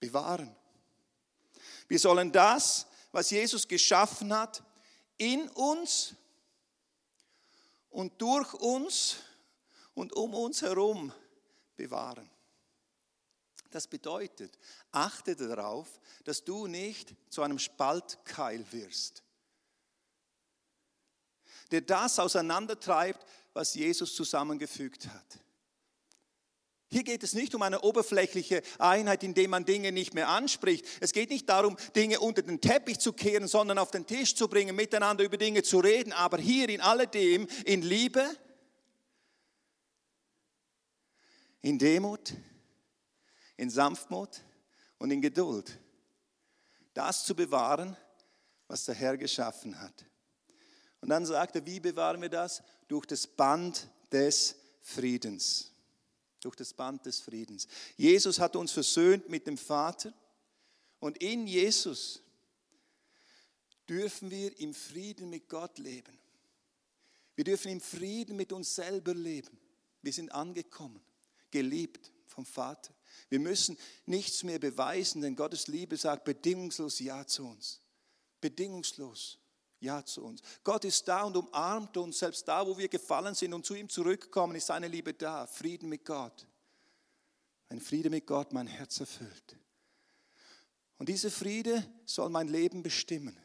Bewahren. 0.00 0.56
Wir 1.86 2.00
sollen 2.00 2.32
das, 2.32 2.88
was 3.12 3.30
Jesus 3.30 3.68
geschaffen 3.68 4.36
hat, 4.36 4.64
in 5.18 5.48
uns 5.50 6.16
und 7.90 8.20
durch 8.20 8.54
uns 8.54 9.18
und 9.94 10.12
um 10.14 10.34
uns 10.34 10.62
herum 10.62 11.12
bewahren. 11.76 12.31
Das 13.72 13.86
bedeutet, 13.86 14.58
achte 14.90 15.34
darauf, 15.34 15.88
dass 16.24 16.44
du 16.44 16.66
nicht 16.66 17.14
zu 17.30 17.42
einem 17.42 17.58
Spaltkeil 17.58 18.64
wirst, 18.70 19.24
der 21.70 21.80
das 21.80 22.18
auseinandertreibt, 22.18 23.26
was 23.54 23.74
Jesus 23.74 24.14
zusammengefügt 24.14 25.08
hat. 25.08 25.40
Hier 26.90 27.02
geht 27.02 27.22
es 27.22 27.32
nicht 27.32 27.54
um 27.54 27.62
eine 27.62 27.80
oberflächliche 27.80 28.62
Einheit, 28.78 29.24
in 29.24 29.32
der 29.32 29.48
man 29.48 29.64
Dinge 29.64 29.90
nicht 29.90 30.12
mehr 30.12 30.28
anspricht. 30.28 30.84
Es 31.00 31.14
geht 31.14 31.30
nicht 31.30 31.48
darum, 31.48 31.78
Dinge 31.96 32.20
unter 32.20 32.42
den 32.42 32.60
Teppich 32.60 32.98
zu 32.98 33.14
kehren, 33.14 33.48
sondern 33.48 33.78
auf 33.78 33.90
den 33.90 34.06
Tisch 34.06 34.34
zu 34.34 34.48
bringen, 34.48 34.76
miteinander 34.76 35.24
über 35.24 35.38
Dinge 35.38 35.62
zu 35.62 35.78
reden. 35.80 36.12
Aber 36.12 36.36
hier 36.36 36.68
in 36.68 36.82
alledem 36.82 37.48
in 37.64 37.80
Liebe, 37.80 38.36
in 41.62 41.78
Demut, 41.78 42.34
in 43.62 43.70
Sanftmut 43.70 44.42
und 44.98 45.12
in 45.12 45.22
Geduld. 45.22 45.78
Das 46.94 47.24
zu 47.24 47.36
bewahren, 47.36 47.96
was 48.66 48.86
der 48.86 48.96
Herr 48.96 49.16
geschaffen 49.16 49.80
hat. 49.80 50.04
Und 51.00 51.10
dann 51.10 51.24
sagt 51.24 51.54
er, 51.54 51.64
wie 51.64 51.78
bewahren 51.78 52.20
wir 52.20 52.28
das? 52.28 52.60
Durch 52.88 53.06
das 53.06 53.24
Band 53.24 53.88
des 54.10 54.56
Friedens. 54.80 55.70
Durch 56.40 56.56
das 56.56 56.74
Band 56.74 57.06
des 57.06 57.20
Friedens. 57.20 57.68
Jesus 57.96 58.40
hat 58.40 58.56
uns 58.56 58.72
versöhnt 58.72 59.28
mit 59.28 59.46
dem 59.46 59.56
Vater 59.56 60.12
und 60.98 61.18
in 61.18 61.46
Jesus 61.46 62.20
dürfen 63.88 64.28
wir 64.28 64.58
im 64.58 64.74
Frieden 64.74 65.30
mit 65.30 65.48
Gott 65.48 65.78
leben. 65.78 66.18
Wir 67.36 67.44
dürfen 67.44 67.70
im 67.70 67.80
Frieden 67.80 68.36
mit 68.36 68.52
uns 68.52 68.74
selber 68.74 69.14
leben. 69.14 69.56
Wir 70.02 70.12
sind 70.12 70.32
angekommen, 70.32 71.00
geliebt 71.52 72.10
vom 72.26 72.44
Vater. 72.44 72.92
Wir 73.28 73.40
müssen 73.40 73.78
nichts 74.06 74.42
mehr 74.42 74.58
beweisen, 74.58 75.22
denn 75.22 75.36
Gottes 75.36 75.66
Liebe 75.68 75.96
sagt 75.96 76.24
bedingungslos 76.24 76.98
Ja 77.00 77.26
zu 77.26 77.46
uns. 77.46 77.80
Bedingungslos 78.40 79.38
Ja 79.80 80.04
zu 80.04 80.24
uns. 80.24 80.42
Gott 80.64 80.84
ist 80.84 81.06
da 81.08 81.22
und 81.22 81.36
umarmt 81.36 81.96
uns, 81.96 82.18
selbst 82.18 82.46
da, 82.46 82.66
wo 82.66 82.76
wir 82.76 82.88
gefallen 82.88 83.34
sind 83.34 83.52
und 83.54 83.64
zu 83.64 83.74
ihm 83.74 83.88
zurückkommen, 83.88 84.56
ist 84.56 84.66
seine 84.66 84.88
Liebe 84.88 85.14
da. 85.14 85.46
Frieden 85.46 85.88
mit 85.88 86.04
Gott. 86.04 86.46
Ein 87.68 87.80
Friede 87.80 88.10
mit 88.10 88.26
Gott 88.26 88.52
mein 88.52 88.66
Herz 88.66 89.00
erfüllt. 89.00 89.56
Und 90.98 91.08
dieser 91.08 91.30
Friede 91.30 91.84
soll 92.04 92.28
mein 92.28 92.48
Leben 92.48 92.82
bestimmen. 92.82 93.36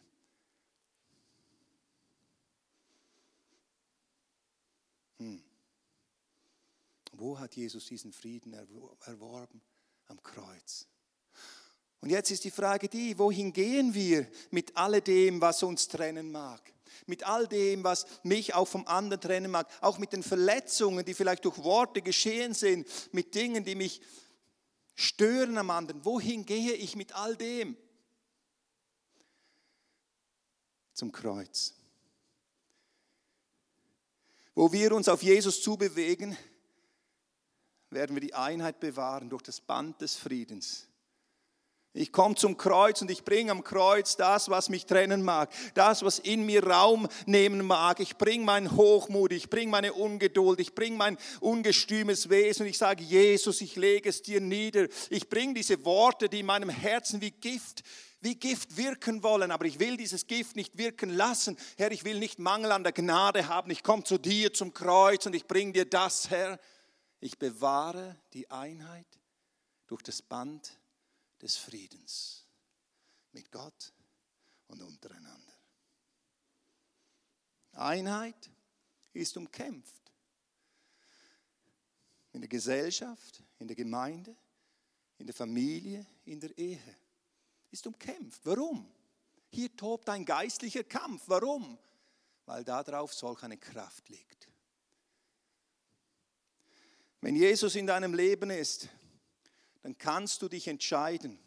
So 7.17 7.39
hat 7.39 7.55
Jesus 7.55 7.85
diesen 7.85 8.13
Frieden 8.13 8.53
erworben 8.53 9.61
am 10.07 10.21
Kreuz. 10.21 10.87
Und 11.99 12.09
jetzt 12.09 12.29
ist 12.31 12.43
die 12.43 12.51
Frage 12.51 12.87
die, 12.87 13.17
wohin 13.17 13.53
gehen 13.53 13.93
wir 13.93 14.29
mit 14.51 14.77
alledem, 14.77 15.41
was 15.41 15.63
uns 15.63 15.87
trennen 15.87 16.31
mag? 16.31 16.73
Mit 17.05 17.23
all 17.23 17.47
dem, 17.47 17.83
was 17.83 18.05
mich 18.23 18.53
auch 18.53 18.67
vom 18.67 18.85
anderen 18.87 19.21
trennen 19.21 19.51
mag, 19.51 19.67
auch 19.81 19.97
mit 19.97 20.13
den 20.13 20.23
Verletzungen, 20.23 21.05
die 21.05 21.13
vielleicht 21.13 21.45
durch 21.45 21.57
Worte 21.63 22.01
geschehen 22.01 22.53
sind, 22.53 22.87
mit 23.13 23.33
Dingen, 23.35 23.63
die 23.63 23.75
mich 23.75 24.01
stören 24.95 25.57
am 25.57 25.69
anderen. 25.69 26.05
Wohin 26.05 26.45
gehe 26.45 26.73
ich 26.73 26.95
mit 26.95 27.13
all 27.13 27.35
dem? 27.35 27.75
Zum 30.93 31.11
Kreuz. 31.11 31.73
Wo 34.55 34.71
wir 34.71 34.91
uns 34.93 35.07
auf 35.07 35.21
Jesus 35.21 35.61
zubewegen, 35.61 36.37
werden 37.89 38.15
wir 38.15 38.21
die 38.21 38.33
Einheit 38.33 38.79
bewahren 38.79 39.29
durch 39.29 39.43
das 39.43 39.61
Band 39.61 40.01
des 40.01 40.15
Friedens. 40.15 40.87
Ich 41.97 42.11
komme 42.11 42.35
zum 42.35 42.57
Kreuz 42.57 43.01
und 43.01 43.09
ich 43.09 43.23
bringe 43.23 43.51
am 43.51 43.63
Kreuz 43.63 44.15
das, 44.15 44.49
was 44.49 44.69
mich 44.69 44.85
trennen 44.85 45.23
mag, 45.23 45.49
das, 45.73 46.03
was 46.03 46.19
in 46.19 46.45
mir 46.45 46.63
Raum 46.63 47.07
nehmen 47.25 47.65
mag. 47.65 47.99
Ich 47.99 48.17
bringe 48.17 48.45
meinen 48.45 48.75
Hochmut, 48.75 49.31
ich 49.31 49.49
bringe 49.49 49.71
meine 49.71 49.93
Ungeduld, 49.93 50.59
ich 50.59 50.75
bringe 50.75 50.95
mein 50.95 51.17
ungestümes 51.39 52.29
Wesen 52.29 52.63
und 52.63 52.69
ich 52.69 52.77
sage, 52.77 53.03
Jesus, 53.03 53.61
ich 53.61 53.75
lege 53.75 54.09
es 54.09 54.21
dir 54.21 54.41
nieder. 54.41 54.87
Ich 55.09 55.27
bringe 55.27 55.55
diese 55.55 55.83
Worte, 55.85 56.29
die 56.29 56.41
in 56.41 56.45
meinem 56.45 56.69
Herzen 56.69 57.21
wie 57.21 57.31
Gift 57.31 57.83
wie 58.19 58.35
Gift 58.35 58.77
wirken 58.77 59.21
wollen, 59.21 59.51
aber 59.51 59.65
ich 59.65 59.79
will 59.79 59.95
dieses 59.95 60.25
Gift 60.25 60.55
nicht 60.55 60.75
wirken 60.77 61.11
lassen. 61.11 61.55
Herr, 61.77 61.91
ich 61.91 62.03
will 62.03 62.17
nicht 62.17 62.39
Mangel 62.39 62.71
an 62.71 62.83
der 62.83 62.91
Gnade 62.91 63.47
haben. 63.47 63.69
Ich 63.69 63.83
komme 63.83 64.03
zu 64.03 64.17
dir 64.17 64.51
zum 64.53 64.73
Kreuz 64.73 65.27
und 65.27 65.35
ich 65.35 65.45
bringe 65.45 65.71
dir 65.71 65.85
das, 65.85 66.31
Herr. 66.31 66.59
Ich 67.19 67.37
bewahre 67.37 68.15
die 68.33 68.49
Einheit 68.51 69.07
durch 69.87 70.03
das 70.03 70.21
Band 70.21 70.77
des 71.41 71.57
Friedens 71.57 72.45
mit 73.31 73.51
Gott 73.51 73.93
und 74.67 74.81
untereinander. 74.81 75.53
Einheit 77.73 78.49
ist 79.13 79.37
umkämpft. 79.37 79.93
In 82.33 82.41
der 82.41 82.49
Gesellschaft, 82.49 83.41
in 83.59 83.67
der 83.67 83.75
Gemeinde, 83.75 84.35
in 85.17 85.25
der 85.25 85.35
Familie, 85.35 86.05
in 86.25 86.39
der 86.39 86.55
Ehe. 86.57 86.97
Ist 87.71 87.85
umkämpft. 87.87 88.45
Warum? 88.45 88.91
Hier 89.49 89.75
tobt 89.75 90.09
ein 90.09 90.25
geistlicher 90.25 90.83
Kampf. 90.83 91.23
Warum? 91.27 91.77
Weil 92.45 92.63
darauf 92.63 93.13
solch 93.13 93.43
eine 93.43 93.57
Kraft 93.57 94.07
liegt. 94.09 94.36
Wenn 97.21 97.35
Jesus 97.35 97.75
in 97.75 97.87
deinem 97.87 98.13
Leben 98.13 98.49
ist, 98.49 98.89
dann 99.81 99.97
kannst 99.97 100.41
du 100.41 100.49
dich 100.49 100.67
entscheiden. 100.67 101.39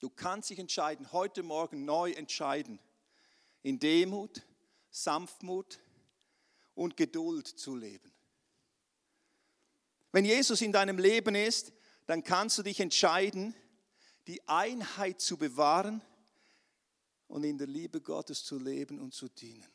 Du 0.00 0.08
kannst 0.08 0.50
dich 0.50 0.58
entscheiden, 0.58 1.12
heute 1.12 1.42
Morgen 1.42 1.84
neu 1.84 2.12
entscheiden, 2.12 2.78
in 3.62 3.78
Demut, 3.78 4.42
Sanftmut 4.90 5.80
und 6.74 6.96
Geduld 6.96 7.46
zu 7.46 7.74
leben. 7.76 8.12
Wenn 10.12 10.24
Jesus 10.24 10.62
in 10.62 10.72
deinem 10.72 10.98
Leben 10.98 11.34
ist, 11.34 11.72
dann 12.06 12.24
kannst 12.24 12.56
du 12.58 12.62
dich 12.62 12.80
entscheiden, 12.80 13.54
die 14.26 14.46
Einheit 14.48 15.20
zu 15.20 15.36
bewahren 15.36 16.00
und 17.26 17.44
in 17.44 17.58
der 17.58 17.66
Liebe 17.66 18.00
Gottes 18.00 18.44
zu 18.44 18.58
leben 18.58 18.98
und 19.00 19.12
zu 19.12 19.28
dienen. 19.28 19.66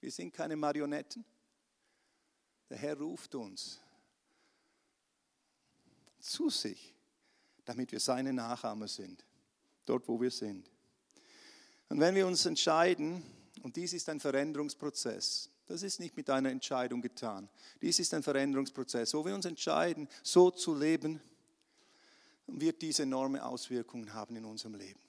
Wir 0.00 0.10
sind 0.10 0.32
keine 0.32 0.56
Marionetten. 0.56 1.24
Der 2.70 2.78
Herr 2.78 2.98
ruft 2.98 3.34
uns 3.34 3.80
zu 6.20 6.50
sich, 6.50 6.94
damit 7.64 7.92
wir 7.92 8.00
seine 8.00 8.32
Nachahmer 8.32 8.88
sind, 8.88 9.24
dort 9.84 10.08
wo 10.08 10.20
wir 10.20 10.30
sind. 10.30 10.68
Und 11.88 12.00
wenn 12.00 12.14
wir 12.14 12.26
uns 12.26 12.44
entscheiden, 12.46 13.22
und 13.62 13.76
dies 13.76 13.92
ist 13.92 14.08
ein 14.08 14.18
Veränderungsprozess, 14.18 15.50
das 15.66 15.82
ist 15.82 16.00
nicht 16.00 16.16
mit 16.16 16.28
einer 16.30 16.50
Entscheidung 16.50 17.00
getan, 17.00 17.48
dies 17.80 17.98
ist 17.98 18.12
ein 18.14 18.22
Veränderungsprozess, 18.22 19.14
wo 19.14 19.24
wir 19.24 19.34
uns 19.34 19.44
entscheiden, 19.44 20.08
so 20.22 20.50
zu 20.50 20.74
leben, 20.74 21.20
wird 22.48 22.82
diese 22.82 23.04
enorme 23.04 23.44
Auswirkungen 23.44 24.12
haben 24.12 24.36
in 24.36 24.44
unserem 24.44 24.74
Leben 24.74 25.05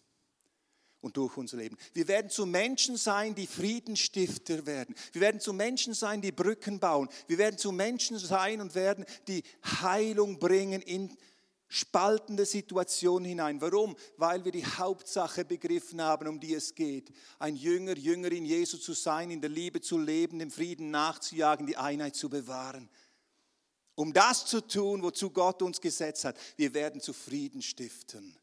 und 1.01 1.17
durch 1.17 1.37
unser 1.37 1.57
Leben. 1.57 1.77
Wir 1.93 2.07
werden 2.07 2.29
zu 2.29 2.45
Menschen 2.45 2.97
sein, 2.97 3.35
die 3.35 3.47
Friedenstifter 3.47 4.65
werden. 4.65 4.95
Wir 5.13 5.21
werden 5.21 5.39
zu 5.39 5.53
Menschen 5.53 5.93
sein, 5.93 6.21
die 6.21 6.31
Brücken 6.31 6.79
bauen. 6.79 7.09
Wir 7.27 7.37
werden 7.37 7.57
zu 7.57 7.71
Menschen 7.71 8.17
sein 8.17 8.61
und 8.61 8.75
werden 8.75 9.05
die 9.27 9.43
Heilung 9.81 10.39
bringen 10.39 10.81
in 10.81 11.15
spaltende 11.69 12.45
Situationen 12.45 13.25
hinein. 13.25 13.61
Warum? 13.61 13.95
Weil 14.15 14.43
wir 14.45 14.51
die 14.51 14.65
Hauptsache 14.65 15.45
begriffen 15.45 16.01
haben, 16.01 16.27
um 16.27 16.39
die 16.39 16.53
es 16.53 16.73
geht. 16.73 17.11
Ein 17.39 17.55
Jünger, 17.55 17.95
Jüngerin 17.97 18.45
Jesu 18.45 18.77
zu 18.77 18.93
sein, 18.93 19.31
in 19.31 19.41
der 19.41 19.49
Liebe 19.49 19.81
zu 19.81 19.97
leben, 19.97 20.39
dem 20.39 20.49
Frieden 20.49 20.91
nachzujagen, 20.91 21.67
die 21.67 21.77
Einheit 21.77 22.15
zu 22.15 22.29
bewahren. 22.29 22.89
Um 23.95 24.13
das 24.13 24.45
zu 24.45 24.61
tun, 24.61 25.01
wozu 25.03 25.29
Gott 25.29 25.61
uns 25.61 25.81
gesetzt 25.81 26.23
hat. 26.23 26.37
Wir 26.55 26.73
werden 26.73 27.01
zu 27.01 27.13
Frieden 27.13 27.61
stiften 27.61 28.37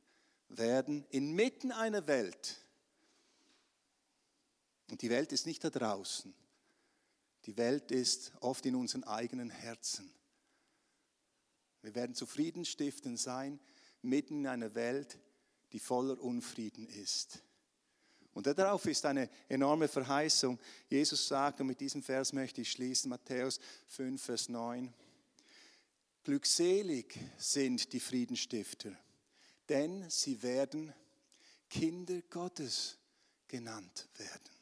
werden 0.59 1.05
inmitten 1.11 1.73
einer 1.73 2.07
Welt. 2.07 2.57
Und 4.91 5.03
die 5.03 5.11
Welt 5.11 5.33
ist 5.33 5.47
nicht 5.47 5.65
da 5.65 5.71
draußen. 5.71 6.35
Die 7.47 7.57
Welt 7.57 7.91
ist 7.91 8.33
oft 8.41 8.65
in 8.67 8.75
unseren 8.75 9.05
eigenen 9.05 9.51
Herzen. 9.51 10.11
Wir 11.83 11.95
werden 11.95 12.15
zufrieden 12.15 12.65
stiften 12.65 13.17
sein, 13.17 13.61
mitten 14.01 14.41
in 14.41 14.47
einer 14.47 14.75
Welt, 14.75 15.19
die 15.73 15.79
voller 15.79 16.19
Unfrieden 16.21 16.89
ist. 16.89 17.43
Und 18.33 18.47
darauf 18.47 18.85
ist 18.87 19.05
eine 19.07 19.31
enorme 19.49 19.87
Verheißung. 19.87 20.59
Jesus 20.89 21.29
sagt, 21.29 21.61
und 21.61 21.69
mit 21.69 21.81
diesem 21.81 22.03
Vers 22.03 22.33
möchte 22.33 22.63
ich 22.63 22.73
schließen, 22.73 23.09
Matthäus 23.09 23.61
5, 23.89 24.23
Vers 24.23 24.49
9, 24.49 24.93
Glückselig 26.25 27.19
sind 27.37 27.93
die 27.93 28.01
Friedenstifter, 28.01 28.97
denn 29.69 30.09
sie 30.11 30.43
werden 30.43 30.93
Kinder 31.69 32.21
Gottes 32.31 32.99
genannt 33.49 34.09
werden. 34.17 34.55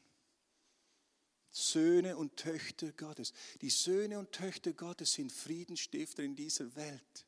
Söhne 1.51 2.17
und 2.17 2.37
Töchter 2.37 2.93
Gottes. 2.93 3.33
Die 3.61 3.71
Söhne 3.71 4.19
und 4.19 4.33
Töchter 4.33 4.73
Gottes 4.73 5.13
sind 5.13 5.31
Friedensstifter 5.31 6.23
in 6.23 6.35
dieser 6.35 6.75
Welt. 6.77 7.27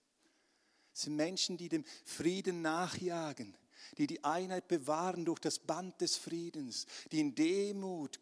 Es 0.94 1.02
sind 1.02 1.16
Menschen, 1.16 1.58
die 1.58 1.68
dem 1.68 1.84
Frieden 2.04 2.62
nachjagen, 2.62 3.56
die 3.98 4.06
die 4.06 4.24
Einheit 4.24 4.66
bewahren 4.68 5.24
durch 5.24 5.40
das 5.40 5.58
Band 5.58 6.00
des 6.00 6.16
Friedens, 6.16 6.86
die 7.12 7.20
in 7.20 7.34
Demut, 7.34 8.18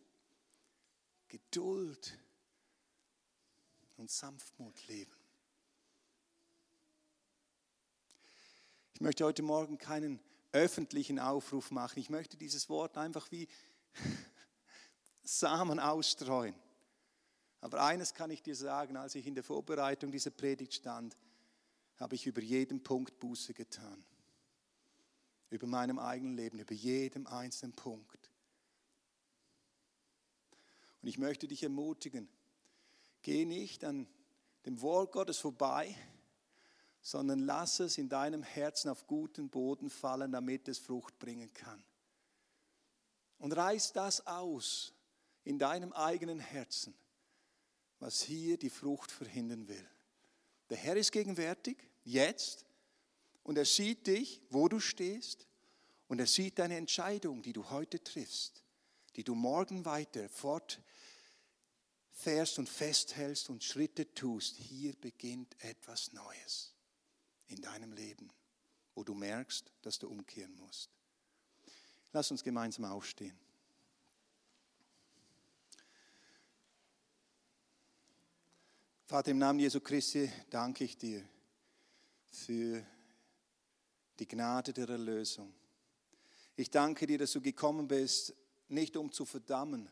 Geduld 1.29 2.19
und 3.97 4.11
Sanftmut 4.11 4.87
leben. 4.89 5.22
Möchte 9.03 9.25
heute 9.25 9.43
Morgen 9.43 9.79
keinen 9.79 10.21
öffentlichen 10.53 11.19
Aufruf 11.19 11.73
machen. 11.73 11.99
Ich 11.99 12.09
möchte 12.09 12.37
dieses 12.37 12.69
Wort 12.69 12.97
einfach 12.97 13.31
wie 13.33 13.49
Samen 15.25 15.81
ausstreuen. 15.81 16.55
Aber 17.61 17.83
eines 17.83 18.15
kann 18.15 18.31
ich 18.31 18.43
dir 18.43 18.55
sagen, 18.55 18.97
als 18.97 19.17
ich 19.17 19.27
in 19.27 19.35
der 19.35 19.43
Vorbereitung 19.43 20.13
dieser 20.13 20.31
Predigt 20.31 20.75
stand, 20.75 21.17
habe 21.97 22.15
ich 22.15 22.27
über 22.27 22.41
jeden 22.41 22.83
Punkt 22.83 23.19
Buße 23.19 23.55
getan. 23.55 24.05
Über 25.51 25.67
meinem 25.67 25.99
eigenen 25.99 26.37
Leben, 26.37 26.61
über 26.61 26.75
jedem 26.75 27.27
einzelnen 27.27 27.73
Punkt. 27.73 28.31
Und 31.03 31.09
ich 31.09 31.19
möchte 31.19 31.49
dich 31.49 31.65
ermutigen, 31.65 32.29
geh 33.23 33.45
nicht 33.47 33.85
an 33.85 34.07
dem 34.65 34.81
Wort 34.81 35.11
Gottes 35.11 35.39
vorbei, 35.39 35.97
sondern 37.03 37.41
lass 37.41 37.81
es 37.81 37.99
in 37.99 38.09
deinem 38.09 38.45
Herzen 38.45 38.89
auf 38.89 39.07
guten 39.09 39.51
Boden 39.51 39.91
fallen, 39.91 40.31
damit 40.31 40.69
es 40.69 40.79
Frucht 40.79 41.19
bringen 41.19 41.53
kann. 41.53 41.83
Und 43.39 43.53
reiß 43.53 43.93
das 43.93 44.25
aus 44.27 44.95
in 45.43 45.59
deinem 45.59 45.93
eigenen 45.93 46.39
Herzen, 46.39 46.95
was 47.99 48.23
hier 48.23 48.57
die 48.57 48.71
Frucht 48.71 49.11
verhindern 49.11 49.67
will. 49.67 49.85
Der 50.71 50.77
Herr 50.77 50.97
ist 50.97 51.11
gegenwärtig, 51.11 51.77
jetzt, 52.05 52.65
und 53.43 53.59
er 53.59 53.65
sieht 53.65 54.07
dich, 54.07 54.41
wo 54.51 54.69
du 54.69 54.79
stehst, 54.79 55.49
und 56.07 56.21
er 56.21 56.27
sieht 56.27 56.61
deine 56.61 56.77
Entscheidung, 56.77 57.43
die 57.43 57.53
du 57.53 57.69
heute 57.71 58.05
triffst, 58.05 58.63
die 59.17 59.25
du 59.25 59.35
morgen 59.35 59.85
weiter 59.85 60.29
fortfährst 60.29 60.79
und 62.59 62.69
festhältst 62.69 63.51
und 63.51 63.65
Schritte 63.65 64.15
tust. 64.15 64.57
Hier 64.57 64.95
beginnt 64.95 65.57
etwas 65.65 66.13
Neues 66.13 66.72
in 67.53 67.61
deinem 67.61 67.93
Leben, 67.93 68.31
wo 68.95 69.05
du 69.05 69.15
merkst, 69.15 69.71
dass 69.83 69.99
du 69.99 70.09
umkehren 70.09 70.55
musst. 70.57 70.91
Lass 72.13 72.31
uns 72.31 72.43
gemeinsam 72.43 72.85
aufstehen. 72.85 73.39
Vater, 79.07 79.31
im 79.31 79.39
Namen 79.39 79.59
Jesu 79.59 79.81
Christi 79.81 80.31
danke 80.49 80.85
ich 80.85 80.97
dir 80.97 81.23
für 82.31 82.85
die 84.19 84.27
Gnade 84.27 84.73
der 84.73 84.89
Erlösung. 84.89 85.53
Ich 86.57 86.71
danke 86.71 87.07
dir, 87.07 87.19
dass 87.19 87.33
du 87.33 87.41
gekommen 87.41 87.89
bist, 87.89 88.35
nicht 88.69 88.97
um 88.97 89.13
zu 89.13 89.27
verdammen, 89.27 89.91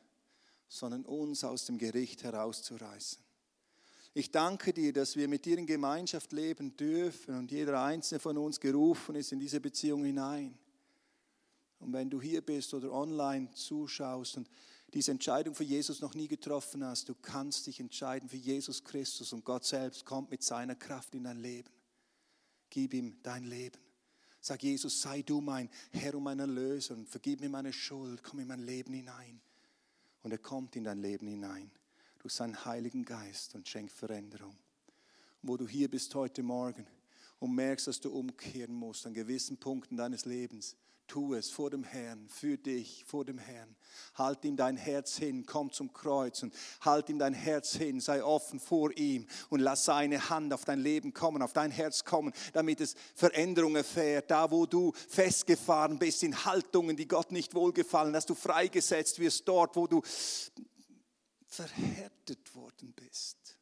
sondern 0.69 1.05
uns 1.05 1.45
aus 1.45 1.67
dem 1.67 1.77
Gericht 1.77 2.23
herauszureißen. 2.23 3.23
Ich 4.13 4.33
danke 4.33 4.73
dir, 4.73 4.93
dass 4.93 5.15
wir 5.15 5.29
mit 5.29 5.45
dir 5.45 5.57
in 5.57 5.67
Gemeinschaft 5.67 6.33
leben 6.33 6.77
dürfen 6.77 7.37
und 7.37 7.53
jeder 7.53 7.81
einzelne 7.81 8.19
von 8.19 8.37
uns 8.39 8.59
gerufen 8.59 9.15
ist 9.15 9.31
in 9.31 9.39
diese 9.39 9.61
Beziehung 9.61 10.05
hinein. 10.05 10.59
Und 11.79 11.93
wenn 11.93 12.11
du 12.11 12.21
hier 12.21 12.41
bist 12.45 12.75
oder 12.75 12.93
online 12.93 13.53
zuschaust 13.53 14.37
und 14.37 14.51
diese 14.93 15.13
Entscheidung 15.13 15.55
für 15.55 15.63
Jesus 15.63 16.01
noch 16.01 16.15
nie 16.15 16.27
getroffen 16.27 16.85
hast, 16.85 17.09
du 17.09 17.15
kannst 17.15 17.69
dich 17.69 17.79
entscheiden 17.79 18.29
für 18.29 18.37
Jesus 18.37 18.83
Christus 18.83 19.33
und 19.33 19.45
Gott 19.45 19.65
selbst 19.65 20.05
kommt 20.05 20.33
mit 20.33 20.43
seiner 20.43 20.75
Kraft 20.75 21.15
in 21.15 21.25
dein 21.25 21.39
Leben. 21.39 21.71
Gib 22.69 22.93
ihm 22.95 23.17
dein 23.23 23.45
Leben. 23.45 23.79
Sag 24.41 24.63
Jesus, 24.65 25.01
sei 25.03 25.23
du 25.23 25.41
mein 25.41 25.71
Herr 25.93 26.17
und 26.17 26.25
mein 26.25 26.41
Erlöser 26.41 26.95
und 26.95 27.09
vergib 27.09 27.41
mir 27.41 27.49
meine 27.49 27.73
Schuld, 27.73 28.25
komm 28.25 28.41
in 28.41 28.49
mein 28.49 28.65
Leben 28.67 28.93
hinein. 28.93 29.41
Und 30.23 30.33
er 30.33 30.39
kommt 30.39 30.75
in 30.75 30.85
dein 30.85 30.99
Leben 30.99 31.29
hinein 31.29 31.71
durch 32.21 32.35
seinen 32.35 32.65
Heiligen 32.65 33.05
Geist 33.05 33.55
und 33.55 33.67
schenkt 33.67 33.93
Veränderung. 33.93 34.57
Und 35.43 35.49
wo 35.49 35.57
du 35.57 35.67
hier 35.67 35.91
bist 35.91 36.15
heute 36.15 36.43
Morgen 36.43 36.87
und 37.39 37.55
merkst, 37.55 37.87
dass 37.89 38.01
du 38.01 38.11
umkehren 38.11 38.75
musst 38.75 39.07
an 39.07 39.15
gewissen 39.15 39.57
Punkten 39.57 39.97
deines 39.97 40.27
Lebens, 40.27 40.77
Tu 41.11 41.35
es 41.35 41.51
vor 41.51 41.71
dem 41.71 41.83
Herrn, 41.83 42.29
für 42.29 42.57
dich, 42.57 43.05
vor 43.05 43.25
dem 43.25 43.37
Herrn. 43.37 43.75
Halt 44.15 44.45
ihm 44.45 44.55
dein 44.55 44.77
Herz 44.77 45.17
hin, 45.17 45.45
komm 45.45 45.73
zum 45.73 45.93
Kreuz 45.93 46.45
und 46.45 46.55
halt 46.83 47.09
ihm 47.09 47.19
dein 47.19 47.35
Herz 47.35 47.73
hin, 47.73 47.99
sei 47.99 48.23
offen 48.23 48.61
vor 48.61 48.97
ihm 48.97 49.27
und 49.49 49.59
lass 49.59 49.87
seine 49.87 50.31
Hand 50.31 50.53
auf 50.53 50.65
dein 50.65 50.79
Leben 50.79 51.13
kommen, 51.13 51.43
auf 51.43 51.53
dein 51.53 51.73
Herz 51.73 52.05
kommen, 52.05 52.33
damit 52.53 52.81
es 52.81 52.95
Veränderung 53.17 53.75
erfährt. 53.75 54.31
Da, 54.31 54.53
wo 54.53 54.67
du 54.67 54.93
festgefahren 54.93 55.99
bist 55.99 56.23
in 56.23 56.45
Haltungen, 56.45 56.97
die 56.97 57.09
Gott 57.09 57.33
nicht 57.33 57.57
wohlgefallen, 57.57 58.13
dass 58.13 58.27
du 58.27 58.37
freigesetzt 58.37 59.19
wirst 59.19 59.49
dort, 59.49 59.75
wo 59.75 59.89
du 59.89 60.03
verhärtet 61.51 62.55
worden 62.55 62.93
bist. 62.95 63.60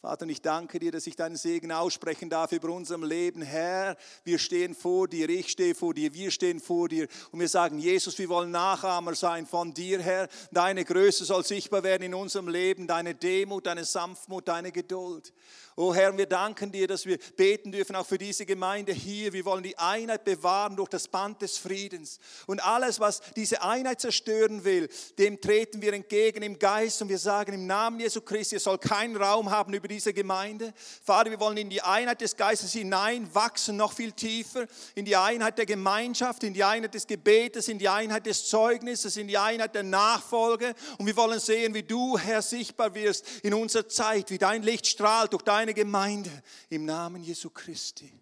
Vater, 0.00 0.26
ich 0.28 0.40
danke 0.40 0.78
dir, 0.78 0.92
dass 0.92 1.08
ich 1.08 1.16
deinen 1.16 1.34
Segen 1.34 1.72
aussprechen 1.72 2.30
darf 2.30 2.52
über 2.52 2.68
unserem 2.68 3.02
Leben. 3.02 3.42
Herr, 3.42 3.96
wir 4.22 4.38
stehen 4.38 4.72
vor 4.72 5.08
dir, 5.08 5.28
ich 5.28 5.48
stehe 5.48 5.74
vor 5.74 5.92
dir, 5.92 6.14
wir 6.14 6.30
stehen 6.30 6.60
vor 6.60 6.88
dir 6.88 7.08
und 7.32 7.40
wir 7.40 7.48
sagen, 7.48 7.80
Jesus, 7.80 8.16
wir 8.16 8.28
wollen 8.28 8.52
Nachahmer 8.52 9.16
sein 9.16 9.44
von 9.44 9.74
dir, 9.74 10.00
Herr. 10.00 10.28
Deine 10.52 10.84
Größe 10.84 11.24
soll 11.24 11.44
sichtbar 11.44 11.82
werden 11.82 12.04
in 12.04 12.14
unserem 12.14 12.46
Leben, 12.46 12.86
deine 12.86 13.16
Demut, 13.16 13.66
deine 13.66 13.84
Sanftmut, 13.84 14.46
deine 14.46 14.70
Geduld. 14.70 15.32
Oh 15.80 15.94
Herr, 15.94 16.16
wir 16.16 16.26
danken 16.26 16.72
dir, 16.72 16.88
dass 16.88 17.06
wir 17.06 17.18
beten 17.36 17.70
dürfen, 17.70 17.94
auch 17.94 18.04
für 18.04 18.18
diese 18.18 18.44
Gemeinde 18.44 18.92
hier. 18.92 19.32
Wir 19.32 19.44
wollen 19.44 19.62
die 19.62 19.78
Einheit 19.78 20.24
bewahren 20.24 20.74
durch 20.74 20.88
das 20.88 21.06
Band 21.06 21.40
des 21.40 21.56
Friedens. 21.56 22.18
Und 22.48 22.64
alles, 22.64 22.98
was 22.98 23.20
diese 23.36 23.62
Einheit 23.62 24.00
zerstören 24.00 24.64
will, 24.64 24.88
dem 25.18 25.40
treten 25.40 25.80
wir 25.80 25.92
entgegen 25.92 26.42
im 26.42 26.58
Geist 26.58 27.00
und 27.00 27.08
wir 27.08 27.18
sagen 27.18 27.52
im 27.52 27.68
Namen 27.68 28.00
Jesu 28.00 28.20
Christi, 28.20 28.56
es 28.56 28.64
soll 28.64 28.78
keinen 28.78 29.16
Raum 29.16 29.52
haben 29.52 29.72
über 29.72 29.86
diese 29.88 30.12
Gemeinde. 30.12 30.72
Vater, 31.02 31.30
wir 31.30 31.40
wollen 31.40 31.56
in 31.56 31.70
die 31.70 31.82
Einheit 31.82 32.20
des 32.20 32.36
Geistes 32.36 32.72
hinein 32.72 33.34
wachsen, 33.34 33.76
noch 33.76 33.92
viel 33.92 34.12
tiefer, 34.12 34.66
in 34.94 35.04
die 35.04 35.16
Einheit 35.16 35.58
der 35.58 35.66
Gemeinschaft, 35.66 36.42
in 36.44 36.54
die 36.54 36.64
Einheit 36.64 36.94
des 36.94 37.06
Gebetes, 37.06 37.68
in 37.68 37.78
die 37.78 37.88
Einheit 37.88 38.26
des 38.26 38.48
Zeugnisses, 38.48 39.16
in 39.16 39.28
die 39.28 39.38
Einheit 39.38 39.74
der 39.74 39.82
Nachfolge. 39.82 40.74
Und 40.98 41.06
wir 41.06 41.16
wollen 41.16 41.40
sehen, 41.40 41.74
wie 41.74 41.82
du, 41.82 42.18
Herr, 42.18 42.42
sichtbar 42.42 42.94
wirst 42.94 43.26
in 43.42 43.54
unserer 43.54 43.88
Zeit, 43.88 44.30
wie 44.30 44.38
dein 44.38 44.62
Licht 44.62 44.86
strahlt 44.86 45.32
durch 45.32 45.42
deine 45.42 45.74
Gemeinde 45.74 46.30
im 46.68 46.84
Namen 46.84 47.22
Jesu 47.22 47.50
Christi. 47.50 48.12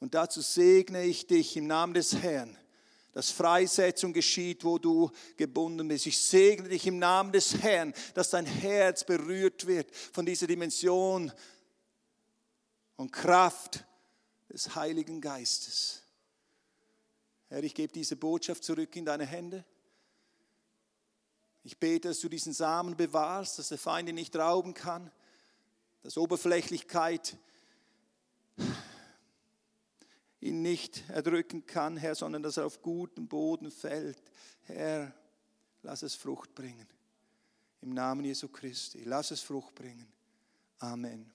Und 0.00 0.14
dazu 0.14 0.40
segne 0.40 1.04
ich 1.04 1.26
dich 1.26 1.56
im 1.56 1.66
Namen 1.66 1.94
des 1.94 2.16
Herrn, 2.16 2.56
dass 3.12 3.30
Freisetzung 3.30 4.12
geschieht, 4.12 4.64
wo 4.64 4.78
du 4.78 5.10
gebunden 5.36 5.88
bist. 5.88 6.06
Ich 6.06 6.18
segne 6.18 6.68
dich 6.68 6.86
im 6.86 6.98
Namen 6.98 7.32
des 7.32 7.60
Herrn, 7.62 7.92
dass 8.14 8.30
dein 8.30 8.46
Herz 8.46 9.04
berührt 9.04 9.66
wird 9.66 9.94
von 9.94 10.24
dieser 10.24 10.46
Dimension 10.46 11.32
und 12.96 13.12
Kraft 13.12 13.84
des 14.48 14.74
Heiligen 14.74 15.20
Geistes. 15.20 16.02
Herr, 17.48 17.62
ich 17.64 17.74
gebe 17.74 17.92
diese 17.92 18.16
Botschaft 18.16 18.62
zurück 18.62 18.94
in 18.96 19.04
deine 19.04 19.26
Hände. 19.26 19.64
Ich 21.62 21.78
bete, 21.78 22.08
dass 22.08 22.20
du 22.20 22.28
diesen 22.28 22.52
Samen 22.52 22.96
bewahrst, 22.96 23.58
dass 23.58 23.68
der 23.68 23.78
Feind 23.78 24.08
ihn 24.08 24.14
nicht 24.14 24.36
rauben 24.36 24.72
kann 24.72 25.10
dass 26.02 26.16
Oberflächlichkeit 26.16 27.36
ihn 30.40 30.62
nicht 30.62 31.08
erdrücken 31.08 31.66
kann, 31.66 31.96
Herr, 31.96 32.14
sondern 32.14 32.42
dass 32.42 32.56
er 32.56 32.66
auf 32.66 32.82
gutem 32.82 33.28
Boden 33.28 33.70
fällt. 33.70 34.22
Herr, 34.62 35.14
lass 35.82 36.02
es 36.02 36.14
Frucht 36.14 36.54
bringen. 36.54 36.86
Im 37.82 37.94
Namen 37.94 38.24
Jesu 38.24 38.48
Christi, 38.48 39.02
lass 39.04 39.30
es 39.30 39.40
Frucht 39.40 39.74
bringen. 39.74 40.06
Amen. 40.78 41.30